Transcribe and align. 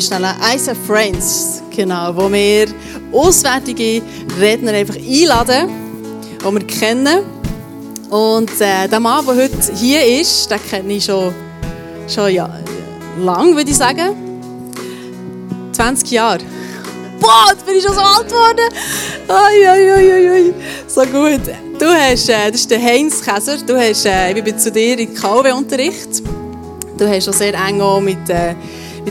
wir 0.00 0.18
schnell 0.18 0.34
Ice 0.54 0.74
Friends, 0.86 1.62
genau, 1.74 2.16
wo 2.16 2.32
wir 2.32 2.68
auswärtige 3.12 4.02
Redner 4.40 4.72
einfach 4.72 4.96
einladen, 4.96 5.68
die 6.40 6.44
wir 6.44 6.66
kennen. 6.66 7.18
Und 8.08 8.50
äh, 8.60 8.88
der 8.88 9.00
Mann, 9.00 9.26
der 9.26 9.36
heute 9.36 9.74
hier 9.74 10.20
ist, 10.20 10.50
den 10.50 10.58
kenne 10.70 10.94
ich 10.94 11.04
schon, 11.04 11.34
schon 12.08 12.32
ja, 12.32 12.48
lang, 13.18 13.54
würde 13.54 13.70
ich 13.70 13.76
sagen. 13.76 14.16
20 15.72 16.10
Jahre. 16.10 16.40
Boah, 17.20 17.52
jetzt 17.52 17.66
bin 17.66 17.76
ich 17.76 17.84
schon 17.84 17.94
so 17.94 18.00
alt 18.00 18.26
geworden. 18.26 18.68
Ai, 19.28 19.68
ai, 19.68 19.94
ai, 19.94 20.30
ai. 20.30 20.54
So 20.86 21.02
gut. 21.02 21.42
Du 21.78 21.86
hast, 21.86 22.28
äh, 22.30 22.50
das 22.50 22.60
ist 22.60 22.70
der 22.70 22.82
Heinz 22.82 23.20
Käser. 23.22 23.58
Du 23.66 23.76
hast, 23.76 24.06
äh, 24.06 24.32
ich 24.32 24.42
bin 24.42 24.58
zu 24.58 24.72
dir 24.72 24.98
in 24.98 25.14
KW-Unterricht. 25.14 26.22
Du 26.96 27.06
hast 27.06 27.24
schon 27.24 27.34
sehr 27.34 27.54
eng 27.54 27.82
mit, 28.02 28.28
äh, 28.30 28.54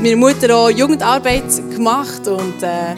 mit 0.01 0.15
meiner 0.15 0.33
Mutter 0.33 0.55
auch 0.55 0.69
Jugendarbeit 0.69 1.43
gemacht. 1.75 2.27
Und, 2.27 2.63
äh, 2.63 2.95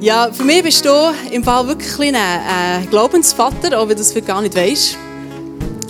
ja, 0.00 0.30
für 0.32 0.44
mich 0.44 0.62
bist 0.62 0.84
du 0.84 0.90
im 1.30 1.42
Fall 1.42 1.66
wirklich 1.66 1.98
ein 2.00 2.14
äh, 2.14 2.86
Glaubensvater, 2.86 3.78
auch 3.78 3.88
wenn 3.88 3.96
du 3.96 4.02
das 4.02 4.14
gar 4.24 4.40
nicht 4.40 4.54
weißt. 4.54 4.96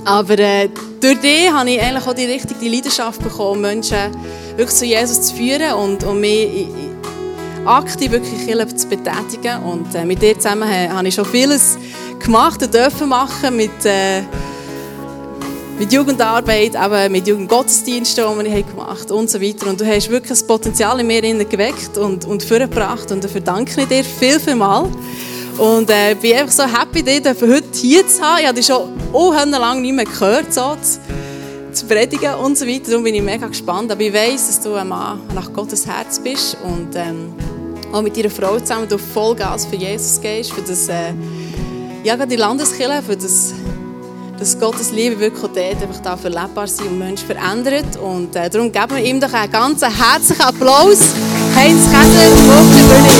Aber 0.04 0.38
äh, 0.38 0.68
durch 1.00 1.20
dich 1.20 1.50
habe 1.50 1.70
ich 1.70 1.80
eigentlich 1.80 2.06
auch 2.06 2.14
die 2.14 2.24
richtige 2.24 2.68
Leidenschaft 2.68 3.22
bekommen, 3.22 3.60
Menschen 3.60 4.16
wirklich 4.56 4.76
zu 4.76 4.86
Jesus 4.86 5.22
zu 5.22 5.34
führen 5.34 5.74
und, 5.74 6.02
und 6.04 6.20
mich 6.20 6.66
aktiv 7.66 8.10
wirklich 8.10 8.76
zu 8.76 8.88
betätigen. 8.88 9.62
Und 9.64 9.94
äh, 9.94 10.04
mit 10.04 10.22
dir 10.22 10.34
zusammen 10.38 10.68
habe 10.68 11.08
ich 11.08 11.14
schon 11.14 11.26
vieles 11.26 11.76
gemacht 12.18 12.62
und 12.62 12.72
dürfen 12.72 13.08
machen 13.08 13.54
mit, 13.54 13.84
äh, 13.84 14.22
mit 15.80 15.94
Jugendarbeit, 15.94 16.74
eben 16.74 17.12
mit 17.12 17.26
Jugendgottesdiensten, 17.26 18.22
die 18.38 18.52
wir 18.52 18.62
gemacht 18.62 19.08
haben 19.08 19.18
und 19.18 19.30
so 19.30 19.40
weiter. 19.40 19.66
Und 19.66 19.80
du 19.80 19.86
hast 19.86 20.10
wirklich 20.10 20.28
das 20.28 20.46
Potenzial 20.46 21.00
in 21.00 21.06
mir 21.06 21.22
geweckt 21.22 21.96
und, 21.96 22.26
und 22.26 22.42
vorgebracht 22.42 23.10
und 23.10 23.24
dafür 23.24 23.40
danke 23.40 23.80
ich 23.80 23.88
dir 23.88 24.04
viel, 24.04 24.38
viel 24.38 24.56
mal. 24.56 24.90
Und 25.56 25.88
äh, 25.88 26.14
bin 26.20 26.36
einfach 26.36 26.52
so 26.52 26.64
happy, 26.64 27.02
dich 27.02 27.22
heute 27.24 27.64
hier 27.72 28.06
zu 28.06 28.20
haben. 28.20 28.40
Ich 28.40 28.46
habe 28.46 28.56
dich 28.56 28.66
schon 28.66 28.90
oh, 29.14 29.32
lange 29.32 29.80
nicht 29.80 29.94
mehr 29.94 30.04
gehört, 30.04 30.52
so, 30.52 30.76
zu, 30.82 31.00
zu 31.72 31.86
predigen 31.86 32.34
und 32.34 32.58
so 32.58 32.66
weiter. 32.66 32.90
Darum 32.90 33.02
bin 33.02 33.14
ich 33.14 33.22
mega 33.22 33.46
gespannt. 33.46 33.90
Aber 33.90 34.02
ich 34.02 34.12
weiß, 34.12 34.48
dass 34.48 34.60
du 34.60 34.74
ein 34.74 34.86
Mann 34.86 35.22
nach 35.34 35.50
Gottes 35.50 35.86
Herz 35.86 36.18
bist 36.18 36.58
und 36.62 36.94
ähm, 36.94 37.32
auch 37.90 38.02
mit 38.02 38.18
deiner 38.18 38.28
Frau 38.28 38.60
zusammen 38.60 38.86
du 38.86 38.98
Vollgas 38.98 39.64
für 39.64 39.76
Jesus 39.76 40.20
gehst, 40.20 40.52
für 40.52 40.60
das, 40.60 40.88
äh, 40.90 41.14
ja, 42.04 42.18
die 42.26 42.36
Landeskirche, 42.36 43.02
für 43.02 43.16
das 43.16 43.54
dass 44.40 44.58
Gottes 44.58 44.90
Liebe 44.90 45.20
wirklich 45.20 45.52
dort 45.52 45.82
einfach 45.82 46.00
da 46.02 46.16
verlebbar 46.16 46.66
sein 46.66 46.86
und 46.88 46.98
Menschen 46.98 47.26
verändert. 47.26 47.98
Und 47.98 48.34
äh, 48.34 48.48
darum 48.48 48.72
geben 48.72 48.96
wir 48.96 49.04
ihm 49.04 49.20
doch 49.20 49.32
einen 49.34 49.52
ganz 49.52 49.82
herzlichen 49.82 50.40
Applaus. 50.40 50.98
Heinz 51.54 51.82
Käser, 51.84 52.24
auf 52.48 52.66
die 52.74 52.82
Bühne. 52.82 53.10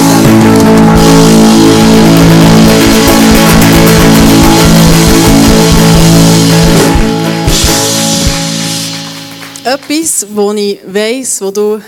Etwas, 9.62 10.26
was 10.34 10.56
ich 10.56 10.80
weiss, 10.86 11.42
wo 11.42 11.50
du, 11.50 11.82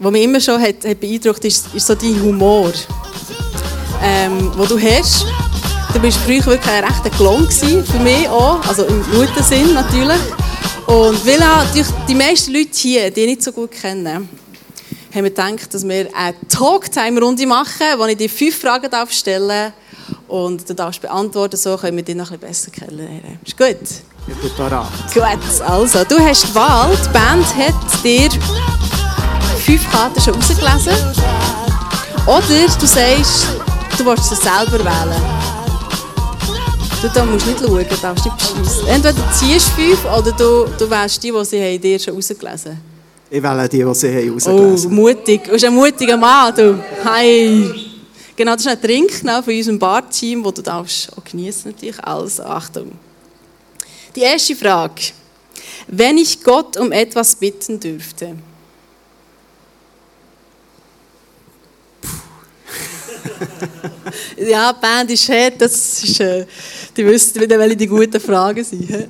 was 0.00 0.10
mich 0.10 0.24
immer 0.24 0.40
schon 0.40 0.60
hat, 0.60 0.84
hat 0.84 0.98
beeindruckt 0.98 1.44
ist, 1.44 1.72
ist 1.72 1.86
so 1.86 1.94
dein 1.94 2.20
Humor, 2.20 2.72
ähm, 4.02 4.50
wo 4.56 4.66
du 4.66 4.76
hast. 4.76 5.24
Du 5.92 6.00
bist 6.00 6.18
früher 6.18 6.44
wirklich 6.46 6.72
ein 6.72 6.84
rechter 6.84 7.10
Klon 7.10 7.48
für 7.50 7.98
mich 7.98 8.26
auch, 8.28 8.66
also 8.66 8.84
im 8.84 9.04
guten 9.12 9.42
Sinn 9.42 9.74
natürlich. 9.74 10.20
Und 10.86 11.26
weil 11.26 11.42
auch 11.42 11.64
die 12.08 12.14
meisten 12.14 12.52
Leute 12.52 12.70
hier, 12.72 13.10
die 13.10 13.20
ich 13.20 13.26
nicht 13.26 13.42
so 13.42 13.52
gut 13.52 13.72
kennen, 13.72 14.06
haben 14.06 14.28
wir 15.14 15.22
gedacht, 15.24 15.72
dass 15.72 15.86
wir 15.86 16.08
eine 16.14 16.34
Talktime-Runde 16.48 17.46
machen, 17.46 17.86
wo 17.98 18.06
ich 18.06 18.16
dir 18.16 18.30
fünf 18.30 18.58
Fragen 18.58 18.90
darf 18.90 19.12
stellen 19.12 19.74
und 20.28 20.66
du 20.68 20.74
darfst 20.74 21.02
beantworten, 21.02 21.58
so 21.58 21.76
können 21.76 21.98
wir 21.98 22.04
dich 22.04 22.16
noch 22.16 22.30
ein 22.30 22.38
bisschen 22.38 22.72
besser 22.72 22.86
kennenlernen. 22.86 23.38
Ist 23.44 23.58
gut? 23.58 23.76
Ich 24.26 24.34
bin 24.34 24.50
parat. 24.56 24.88
Gut, 25.12 25.62
also, 25.66 26.04
du 26.04 26.18
hast 26.18 26.44
die 26.48 26.54
Wahl. 26.54 26.96
Die 27.04 27.08
Band 27.10 27.46
hat 27.54 28.04
dir 28.04 28.30
fünf 29.58 29.90
Karten 29.90 30.20
schon 30.22 30.34
rausgelesen. 30.34 30.94
Oder 32.26 32.40
du 32.80 32.86
sagst, 32.86 33.48
du 33.98 34.06
willst 34.06 34.30
sie 34.30 34.36
selber 34.36 34.78
wählen. 34.78 35.51
Du 37.02 37.08
da 37.08 37.24
musst 37.24 37.48
nicht 37.48 37.58
schauen, 37.58 37.84
du 37.88 37.96
darfst 37.96 38.24
nicht 38.24 38.36
beschissen. 38.36 38.86
Entweder 38.86 39.14
du 39.14 39.22
ziehst 39.32 39.70
fünf 39.70 40.04
oder 40.04 40.30
du, 40.30 40.68
du 40.78 40.88
wählst 40.88 41.20
die, 41.20 41.32
die 41.32 41.44
sie 41.44 41.60
haben, 41.60 41.80
dir 41.80 41.98
schon 41.98 42.14
rausgelesen 42.14 42.70
haben. 42.70 42.80
Ich 43.28 43.42
wähle 43.42 43.68
die, 43.68 43.82
die 43.82 43.94
sie 43.94 44.08
haben 44.08 44.34
rausgelesen 44.34 44.92
Oh, 44.92 44.94
mutig. 44.94 45.42
Du 45.42 45.50
bist 45.50 45.64
ein 45.64 45.74
mutiger 45.74 46.16
Mann, 46.16 46.54
du. 46.54 46.78
Hi. 47.04 47.74
Genau, 48.36 48.52
das 48.52 48.60
ist 48.60 48.68
ein 48.68 48.80
Trink 48.80 49.10
von 49.14 49.42
unserem 49.44 49.80
Bar-Team, 49.80 50.44
das 50.44 50.54
du 50.54 50.62
darfst 50.62 51.10
auch 51.18 51.24
genießen 51.24 51.72
natürlich. 51.72 51.98
Also, 52.04 52.44
Achtung. 52.44 52.92
Die 54.14 54.20
erste 54.20 54.54
Frage. 54.54 55.02
Wenn 55.88 56.18
ich 56.18 56.40
Gott 56.44 56.76
um 56.76 56.92
etwas 56.92 57.34
bitten 57.34 57.80
dürfte, 57.80 58.36
ja, 64.36 64.72
die 64.72 64.80
Band 64.80 65.10
ist 65.10 65.28
hart, 65.28 65.60
das 65.60 66.02
ist, 66.02 66.20
äh, 66.20 66.46
die 66.96 67.06
wissen, 67.06 67.40
welche 67.40 67.76
die 67.76 67.86
guten 67.86 68.20
Fragen 68.20 68.64
sind. 68.64 69.08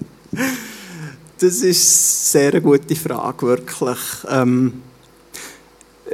das 1.39 1.63
ist 1.63 2.37
eine 2.37 2.51
sehr 2.53 2.61
gute 2.61 2.97
Frage, 2.97 3.47
wirklich. 3.47 3.99
Ähm, 4.31 4.83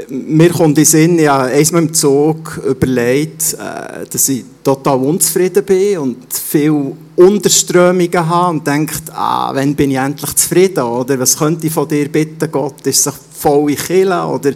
mir 0.08 0.50
kommt 0.50 0.70
in 0.70 0.74
den 0.74 0.84
Sinn, 0.84 1.18
ja, 1.18 1.42
einmal 1.42 1.82
im 1.82 1.94
Zug 1.94 2.60
überlegt, 2.64 3.54
äh, 3.54 4.06
dass 4.10 4.28
ich 4.28 4.44
total 4.62 4.98
unzufrieden 4.98 5.64
bin 5.64 5.98
und 5.98 6.32
viele 6.32 6.92
Unterströmungen 7.16 8.28
habe 8.28 8.50
und 8.50 8.66
denkt, 8.66 9.02
ah, 9.12 9.50
wann 9.54 9.74
bin 9.74 9.90
ich 9.90 9.96
endlich 9.96 10.34
zufrieden? 10.36 10.84
Oder 10.84 11.18
was 11.18 11.36
könnte 11.36 11.66
ich 11.66 11.72
von 11.72 11.88
dir 11.88 12.08
bitten, 12.08 12.50
Gott? 12.50 12.86
Ist 12.86 13.02
sich 13.02 13.14
voll 13.38 13.70
in 13.70 13.76
Kille 13.76 14.24
oder 14.24 14.52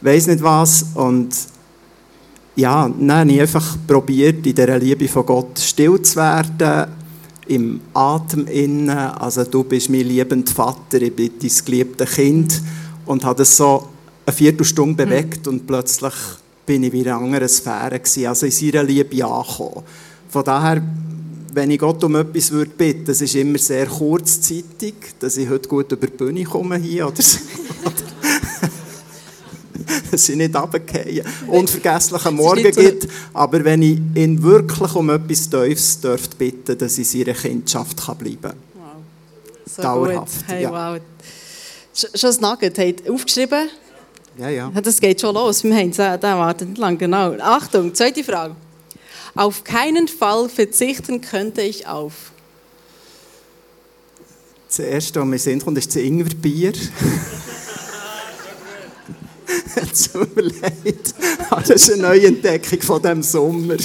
weiß 0.00 0.26
nicht 0.28 0.42
was? 0.42 0.84
Und 0.94 1.30
ja, 2.54 2.90
habe 3.08 3.32
ich 3.32 3.40
einfach 3.40 3.76
probiert, 3.86 4.46
in 4.46 4.54
dieser 4.54 4.78
Liebe 4.78 5.08
von 5.08 5.24
Gott 5.24 5.58
still 5.58 6.00
zu 6.02 6.16
werden, 6.16 6.90
im 7.48 7.80
Atem 7.94 8.46
innen. 8.46 8.90
Also 8.90 9.44
du 9.44 9.64
bist 9.64 9.90
mein 9.90 10.06
liebender 10.06 10.52
Vater, 10.52 11.00
ich 11.00 11.14
bin 11.14 11.30
dein 11.40 11.50
geliebtes 11.64 12.10
Kind. 12.10 12.60
Und 13.06 13.24
habe 13.24 13.38
das 13.38 13.56
so 13.56 13.88
eine 14.24 14.36
Viertelstunde 14.36 15.04
bewegt 15.04 15.48
und 15.48 15.66
plötzlich 15.66 16.14
bin 16.64 16.84
ich 16.84 16.92
wieder 16.92 17.12
in 17.12 17.16
einer 17.16 17.24
anderen 17.24 17.48
Sphäre 17.48 17.98
gewesen, 17.98 18.26
also 18.26 18.46
in 18.46 18.52
seiner 18.52 18.84
Liebe 18.84 19.24
angekommen. 19.24 19.82
Von 20.28 20.44
daher, 20.44 20.82
wenn 21.52 21.70
ich 21.70 21.78
Gott 21.78 22.02
um 22.04 22.14
etwas 22.14 22.50
würde 22.50 22.70
bitten, 22.70 23.06
das 23.06 23.20
ist 23.20 23.34
immer 23.34 23.58
sehr 23.58 23.86
kurzzeitig, 23.86 24.94
dass 25.18 25.36
ich 25.36 25.48
heute 25.48 25.68
gut 25.68 25.90
über 25.90 26.06
die 26.06 26.16
Bühne 26.16 26.44
komme 26.44 26.76
hier 26.76 27.08
oder 27.08 27.20
so. 27.20 27.38
dass 30.10 30.24
sie 30.26 30.36
nicht 30.36 30.54
runterfallen, 30.54 31.22
unvergesslichen 31.46 32.34
Morgen 32.34 32.70
gibt. 32.70 33.08
Aber 33.32 33.64
wenn 33.64 33.82
ich 33.82 33.98
ihn 34.14 34.42
wirklich 34.42 34.94
um 34.94 35.10
etwas 35.10 35.48
Teufels 35.48 36.00
dürfte 36.00 36.36
bitten, 36.36 36.78
dass 36.78 36.98
ich 36.98 37.14
in 37.14 37.24
seiner 37.24 37.38
Kindschaft 37.38 37.96
bleiben 38.18 38.40
kann. 38.42 38.56
Wow. 38.74 38.86
So 39.66 39.82
Dauerhaft. 39.82 40.38
Gut. 40.38 40.48
Hey, 40.48 40.62
ja. 40.62 40.70
wow. 40.70 41.00
Schon 41.94 42.10
das 42.22 42.40
Nugget 42.40 42.78
habt 42.78 43.08
aufgeschrieben? 43.08 43.68
Ja, 44.38 44.48
ja. 44.48 44.70
Das 44.82 44.98
geht 44.98 45.20
schon 45.20 45.34
los. 45.34 45.62
Wir 45.62 45.74
haben 45.76 45.90
es, 45.90 45.96
da 45.96 46.20
wartet 46.22 46.70
nicht 46.70 46.78
lang, 46.78 46.96
genau. 46.96 47.32
Achtung, 47.38 47.94
zweite 47.94 48.24
Frage. 48.24 48.56
Auf 49.34 49.64
keinen 49.64 50.08
Fall 50.08 50.48
verzichten 50.48 51.20
könnte 51.20 51.62
ich 51.62 51.86
auf. 51.86 52.32
Das 54.68 54.78
erste, 54.78 55.20
was 55.20 55.26
mir 55.26 55.38
Sinn 55.38 55.60
kommt, 55.60 55.78
ist 55.78 55.88
das 55.88 55.96
Ingwerbier. 55.96 56.72
Tut 60.12 60.36
mir 60.36 60.42
leid. 60.42 61.14
Das 61.50 61.70
ist 61.70 61.92
eine 61.92 62.02
Neuentdeckung 62.02 62.80
von 62.80 63.02
diesem 63.02 63.22
Sommer. 63.22 63.76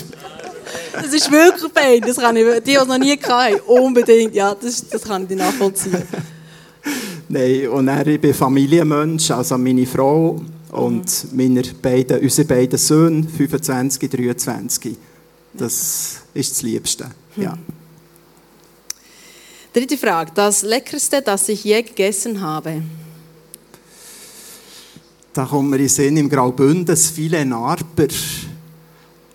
Das 0.94 1.14
ist 1.14 1.32
wirklich 1.32 1.72
fein. 1.74 2.02
Das 2.02 2.18
kann 2.18 2.36
ich, 2.36 2.46
die, 2.46 2.62
die 2.62 2.76
es 2.76 2.88
noch 2.88 2.98
nie 2.98 3.18
hatten, 3.18 3.60
unbedingt. 3.62 4.34
Ja, 4.34 4.56
das, 4.56 4.88
das 4.88 5.02
kann 5.04 5.26
ich 5.30 5.36
nachvollziehen. 5.36 6.04
Nein, 7.30 7.68
und 7.70 7.88
er, 7.88 8.08
ich 8.08 8.22
bin 8.22 8.34
Familienmensch, 8.34 9.32
also 9.32 9.58
meine 9.58 9.86
Frau 9.86 10.42
und 10.72 11.06
mhm. 11.32 11.38
meine 11.38 11.62
beiden, 11.82 12.22
unsere 12.22 12.48
beiden 12.48 12.78
Söhne, 12.78 13.28
25, 13.28 14.10
23. 14.10 14.96
Das 15.54 16.22
ist 16.34 16.52
das 16.52 16.62
Liebste. 16.62 17.12
Ja. 17.36 17.52
Mhm. 17.52 17.78
Dritte 19.74 19.98
Frage. 19.98 20.32
Das 20.34 20.64
Leckerste, 20.64 21.22
das 21.22 21.50
ich 21.50 21.64
je 21.64 21.82
gegessen 21.82 22.42
habe? 22.42 22.82
Da 25.38 25.46
kommt 25.46 25.70
mir 25.70 25.78
in 25.78 25.88
Sinn, 25.88 26.18
im 26.18 26.30
Graubünden, 26.30 26.84
das 26.84 27.12
Filet 27.12 27.46
Narber. 27.46 28.08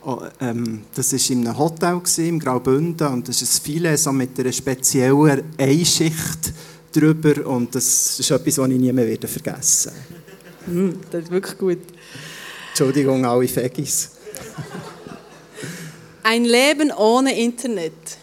Oh, 0.05 0.19
ähm, 0.41 0.83
das 0.93 1.13
war 1.13 1.31
in 1.31 1.47
einem 1.47 1.57
Hotel 1.57 2.03
im 2.27 2.41
Graubünden 2.41 3.07
und 3.07 3.29
das 3.29 3.41
ist 3.41 3.61
ein 3.61 3.65
Filet 3.65 3.97
so 3.97 4.11
mit 4.11 4.37
einer 4.37 4.51
speziellen 4.51 5.45
Einschicht 5.57 6.53
drüber 6.93 7.47
und 7.47 7.73
das 7.77 8.19
ist 8.19 8.29
etwas, 8.33 8.59
was 8.59 8.69
ich 8.69 8.79
nie 8.81 8.93
mehr 8.93 9.17
vergessen 9.17 9.93
werde. 10.67 10.81
Mm, 10.81 11.01
das 11.09 11.23
ist 11.23 11.31
wirklich 11.31 11.59
gut. 11.59 11.79
Entschuldigung, 12.71 13.25
alle 13.25 13.47
Fegis. 13.47 14.11
Ein 16.25 16.47
Leben 16.47 16.91
ohne 16.91 17.39
Internet. 17.39 18.22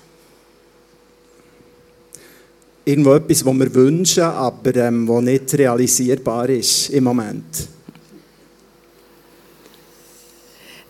Irgendwo 2.86 3.14
etwas, 3.14 3.46
was 3.46 3.54
wir 3.54 3.74
wünschen, 3.74 4.24
aber 4.24 4.76
ähm, 4.76 5.08
was 5.08 5.24
nicht 5.24 5.54
realisierbar 5.54 6.50
ist 6.50 6.90
im 6.90 7.04
Moment. 7.04 7.68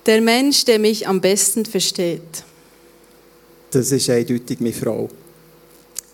Der 0.05 0.21
Mensch, 0.21 0.65
der 0.65 0.79
mich 0.79 1.07
am 1.07 1.19
besten 1.19 1.65
versteht. 1.65 2.43
Das 3.71 3.91
ist 3.91 4.09
eindeutig 4.09 4.59
meine 4.59 4.73
Frau. 4.73 5.09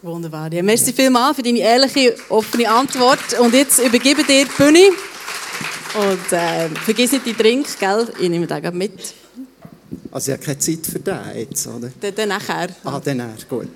Wunderbar. 0.01 0.51
Ja, 0.53 0.61
merci 0.61 0.91
vielmals 0.91 1.37
für 1.37 1.43
deine 1.43 1.59
ehrliche, 1.59 2.15
offene 2.29 2.69
Antwort. 2.69 3.39
Und 3.39 3.53
jetzt 3.53 3.79
übergebe 3.79 4.23
dir 4.23 4.45
die 4.45 4.51
Bühne. 4.57 4.89
Und 5.95 6.33
äh, 6.33 6.69
vergiss 6.83 7.13
nicht 7.13 7.25
die 7.25 7.33
Drink, 7.33 7.67
gell? 7.79 8.07
Ich 8.19 8.29
nehme 8.29 8.45
den 8.45 8.77
mit. 8.77 9.13
Also 10.11 10.31
ich 10.31 10.37
habe 10.37 10.45
keine 10.45 10.59
Zeit 10.59 10.85
für 10.85 10.99
den 10.99 11.19
jetzt, 11.35 11.67
oder? 11.67 11.89
Dann 12.11 12.29
nachher. 12.29 12.69
Ah, 12.83 12.99
dann 12.99 13.17
nachher, 13.17 13.45
gut. 13.49 13.69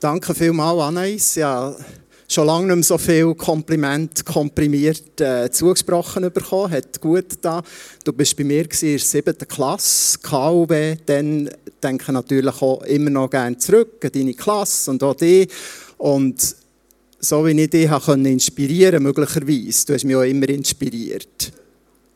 Danke 0.00 0.34
vielmals, 0.34 0.80
Anais. 0.80 1.34
Ja, 1.34 1.76
schon 2.26 2.46
lange 2.46 2.68
nicht 2.68 2.76
mehr 2.76 2.84
so 2.84 2.96
viel 2.96 3.34
Kompliment 3.34 4.24
komprimiert 4.24 5.20
äh, 5.20 5.50
zugesprochen 5.50 6.22
bekommen. 6.32 6.72
Hat 6.72 6.98
gut 7.02 7.26
da. 7.42 7.62
Du 8.02 8.14
bist 8.14 8.34
bei 8.34 8.44
mir 8.44 8.62
in 8.62 8.68
der 8.80 8.98
siebten 8.98 9.46
Klasse, 9.46 10.18
KUB. 10.20 10.72
Dann 11.04 11.50
denke 11.82 12.04
ich 12.04 12.12
natürlich 12.12 12.62
auch 12.62 12.80
immer 12.84 13.10
noch 13.10 13.28
gerne 13.28 13.58
zurück 13.58 14.02
an 14.02 14.10
deine 14.14 14.32
Klasse 14.32 14.90
und 14.90 15.02
auch 15.02 15.16
dich. 15.16 15.50
Und 15.98 16.56
so 17.18 17.44
wie 17.44 17.60
ich 17.60 17.68
dich 17.68 17.90
habe 17.90 18.14
inspirieren 18.26 19.02
möglicherweise, 19.02 19.84
du 19.84 19.92
hast 19.92 20.04
mich 20.04 20.16
auch 20.16 20.22
immer 20.22 20.48
inspiriert. 20.48 21.52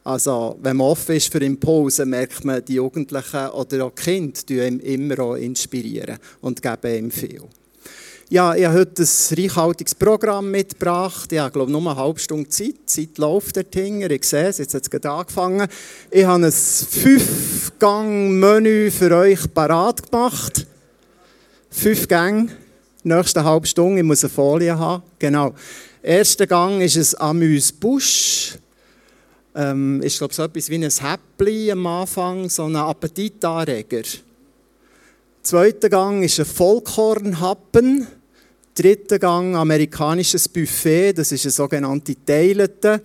Also, 0.05 0.57
wenn 0.63 0.79
man 0.79 0.87
offen 0.87 1.17
ist 1.17 1.31
für 1.31 1.45
Impulse, 1.45 2.07
merkt 2.07 2.47
man, 2.47 2.65
die 2.65 2.77
Jugendlichen 2.77 3.49
oder 3.49 3.85
auch 3.85 3.93
die 3.95 4.03
Kinder 4.03 4.41
die 4.49 4.59
immer 4.59 5.19
auch 5.19 5.35
inspirieren 5.35 6.17
und 6.41 6.63
geben 6.63 6.97
ihm 6.97 7.11
viel. 7.11 7.43
Ja, 8.31 8.55
ich 8.55 8.65
habe 8.65 8.79
heute 8.79 9.03
ein 9.03 9.09
reichhaltiges 9.39 9.95
Programm 9.95 10.51
mitgebracht. 10.51 11.31
Ich 11.31 11.39
habe, 11.39 11.53
glaube 11.53 11.71
nur 11.71 11.83
eine 11.83 11.95
halbe 11.95 12.19
Stunde 12.19 12.49
Zeit. 12.49 12.69
Die 12.69 12.87
Zeit 12.87 13.19
läuft 13.19 13.59
dort 13.59 13.75
hinten. 13.75 14.11
Ich 14.11 14.25
sehe 14.25 14.49
es, 14.49 14.57
jetzt 14.57 14.73
hat 14.73 14.81
es 14.83 14.89
gerade 14.89 15.11
angefangen. 15.11 15.69
Ich 16.11 16.25
habe 16.25 16.47
ein 16.47 16.51
Fünf-Gang-Menü 16.51 18.91
für 18.91 19.15
euch 19.15 19.41
parat 19.53 20.11
gemacht. 20.11 20.67
Fünf 21.69 22.09
Gänge, 22.09 22.49
nächste 23.03 23.45
halbe 23.45 23.67
Stunde. 23.67 24.01
Ich 24.01 24.07
muss 24.07 24.25
eine 24.25 24.33
Folie 24.33 24.79
haben. 24.79 25.03
Genau. 25.19 25.53
Erster 26.03 26.47
Gang 26.47 26.81
ist 26.81 26.97
ein 26.97 27.21
Amüs-Busch. 27.21 28.57
Ähm, 29.55 30.01
ist, 30.01 30.17
glaube 30.17 30.33
ich, 30.33 30.37
so 30.37 30.45
etwas 30.45 30.71
wie 30.71 30.83
ein 30.83 30.91
Häppli 30.91 31.71
am 31.71 31.87
Anfang, 31.87 32.49
so 32.49 32.65
ein 32.65 32.75
Appetitanreger. 32.75 34.05
Zweiter 35.45 35.91
Gang 35.91 36.25
ist 36.25 36.41
ein 36.41 36.47
Vollkornhappen. 36.47 38.07
Dritter 38.75 39.19
Gang 39.19 39.55
amerikanisches 39.55 40.49
Buffet, 40.49 41.13
das 41.13 41.33
ist 41.33 41.45
eine 41.45 41.53
sogenannte 41.53 42.17
Teilete. 42.25 43.03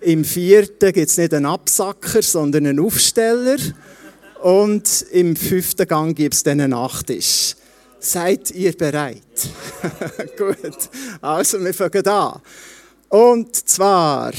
Im 0.00 0.24
vierten 0.24 0.90
gibt 0.94 1.10
es 1.10 1.18
nicht 1.18 1.34
einen 1.34 1.44
Absacker, 1.44 2.22
sondern 2.22 2.66
einen 2.66 2.80
Aufsteller. 2.80 3.58
Und 4.42 5.04
im 5.12 5.36
fünften 5.36 5.86
Gang 5.86 6.16
gibt 6.16 6.32
es 6.32 6.42
dann 6.42 6.62
einen 6.62 6.70
Nachtisch. 6.70 7.54
Seid 8.00 8.52
ihr 8.52 8.72
bereit? 8.72 9.20
Gut, 10.38 10.88
also 11.20 11.62
wir 11.62 11.74
fangen 11.74 12.06
an. 12.06 12.40
Und 13.10 13.54
zwar 13.68 14.32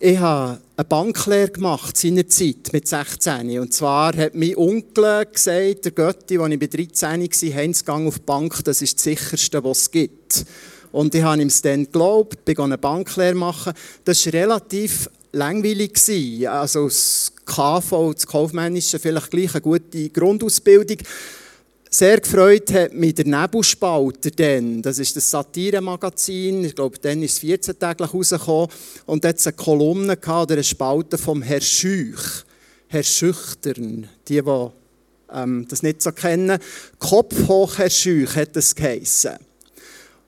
ich 0.00 0.18
habe 0.18 0.60
eine 0.76 0.84
Banklehre 0.84 1.50
gemacht 1.50 1.96
seinerzeit 1.96 2.72
mit 2.72 2.86
16. 2.86 3.58
Und 3.58 3.74
zwar 3.74 4.16
hat 4.16 4.34
mein 4.34 4.56
Onkel 4.56 5.26
gesagt, 5.26 5.84
der 5.84 5.92
Götti, 5.92 6.38
als 6.38 6.52
ich 6.52 6.60
bei 6.60 6.66
13 6.66 7.20
war, 7.20 7.56
Heinz, 7.56 7.84
auf 7.88 8.18
die 8.18 8.24
Bank, 8.24 8.64
das 8.64 8.80
ist 8.80 8.96
das 8.96 9.02
sicherste, 9.02 9.64
was 9.64 9.82
es 9.82 9.90
gibt. 9.90 10.44
Und 10.92 11.14
ich 11.14 11.22
habe 11.22 11.42
ihm 11.42 11.50
dann 11.62 11.84
geglaubt, 11.84 12.44
bin 12.44 12.58
eine 12.60 12.78
Banklehre 12.78 13.34
machen. 13.34 13.72
Das 14.04 14.24
war 14.26 14.32
relativ 14.34 15.10
langweilig. 15.32 15.98
Also 16.48 16.84
das 16.84 17.32
KV, 17.44 18.12
das 18.14 18.26
Kaufmännische, 18.26 18.98
vielleicht 19.00 19.30
gleich 19.30 19.54
eine 19.54 19.62
gute 19.62 20.08
Grundausbildung. 20.10 20.98
Sehr 21.90 22.20
gefreut 22.20 22.72
hat 22.72 22.92
mich 22.92 23.14
der 23.14 23.26
Nebelspalter 23.26 24.30
dann. 24.30 24.82
Das 24.82 24.98
ist 24.98 25.16
das 25.16 25.30
Satire-Magazin. 25.30 26.64
Ich 26.64 26.74
glaube, 26.74 26.98
dann 26.98 27.22
ist 27.22 27.32
es 27.32 27.38
14 27.38 27.78
täglich 27.78 28.12
rausgekommen. 28.12 28.68
Und 29.06 29.24
dort 29.24 29.46
eine 29.46 29.52
Kolumne 29.54 30.18
oder 30.18 30.54
eine 30.54 30.64
Spalte 30.64 31.16
vom 31.16 31.40
Herr 31.40 31.62
Schüch. 31.62 32.44
Herr 32.88 33.02
Schüchtern. 33.02 34.08
Die, 34.28 34.42
die 34.42 34.68
ähm, 35.32 35.66
das 35.68 35.82
nicht 35.82 36.02
so 36.02 36.12
kennen. 36.12 36.58
Kopf 36.98 37.48
hoch, 37.48 37.78
Herr 37.78 37.90
Schüch, 37.90 38.36
hat 38.36 38.54
das 38.54 38.74
geheissen. 38.74 39.36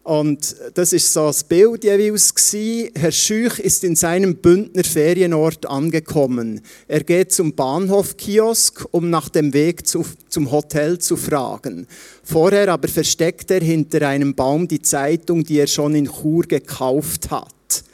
Und 0.03 0.57
das 0.75 0.95
ist 0.95 1.13
so 1.13 1.27
das 1.27 1.45
Bild 1.45 1.85
jeweils 1.85 2.35
gewesen. 2.35 2.91
Herr 2.97 3.13
Schüch 3.13 3.59
ist 3.59 3.85
in 3.85 3.97
seinem 3.97 4.37
Bündner 4.37 4.83
Ferienort 4.83 5.67
angekommen. 5.67 6.63
Er 6.89 7.05
geht 7.05 7.33
zum 7.33 7.55
Bahnhofkiosk, 7.55 8.87
um 8.93 9.11
nach 9.11 9.29
dem 9.29 9.53
Weg 9.53 9.87
zu, 9.87 10.07
zum 10.29 10.51
Hotel 10.51 10.99
zu 10.99 11.17
fragen. 11.17 11.87
Vorher 12.25 12.73
aber 12.73 12.89
versteckt 12.89 13.51
er 13.51 13.61
hinter 13.61 14.09
einem 14.09 14.35
Baum 14.35 14.67
die 14.67 14.81
Zeitung, 14.81 15.45
die 15.45 15.59
er 15.59 15.67
schon 15.67 15.95
in 15.95 16.11
Chur 16.11 16.45
gekauft 16.45 17.31
hat. 17.31 17.85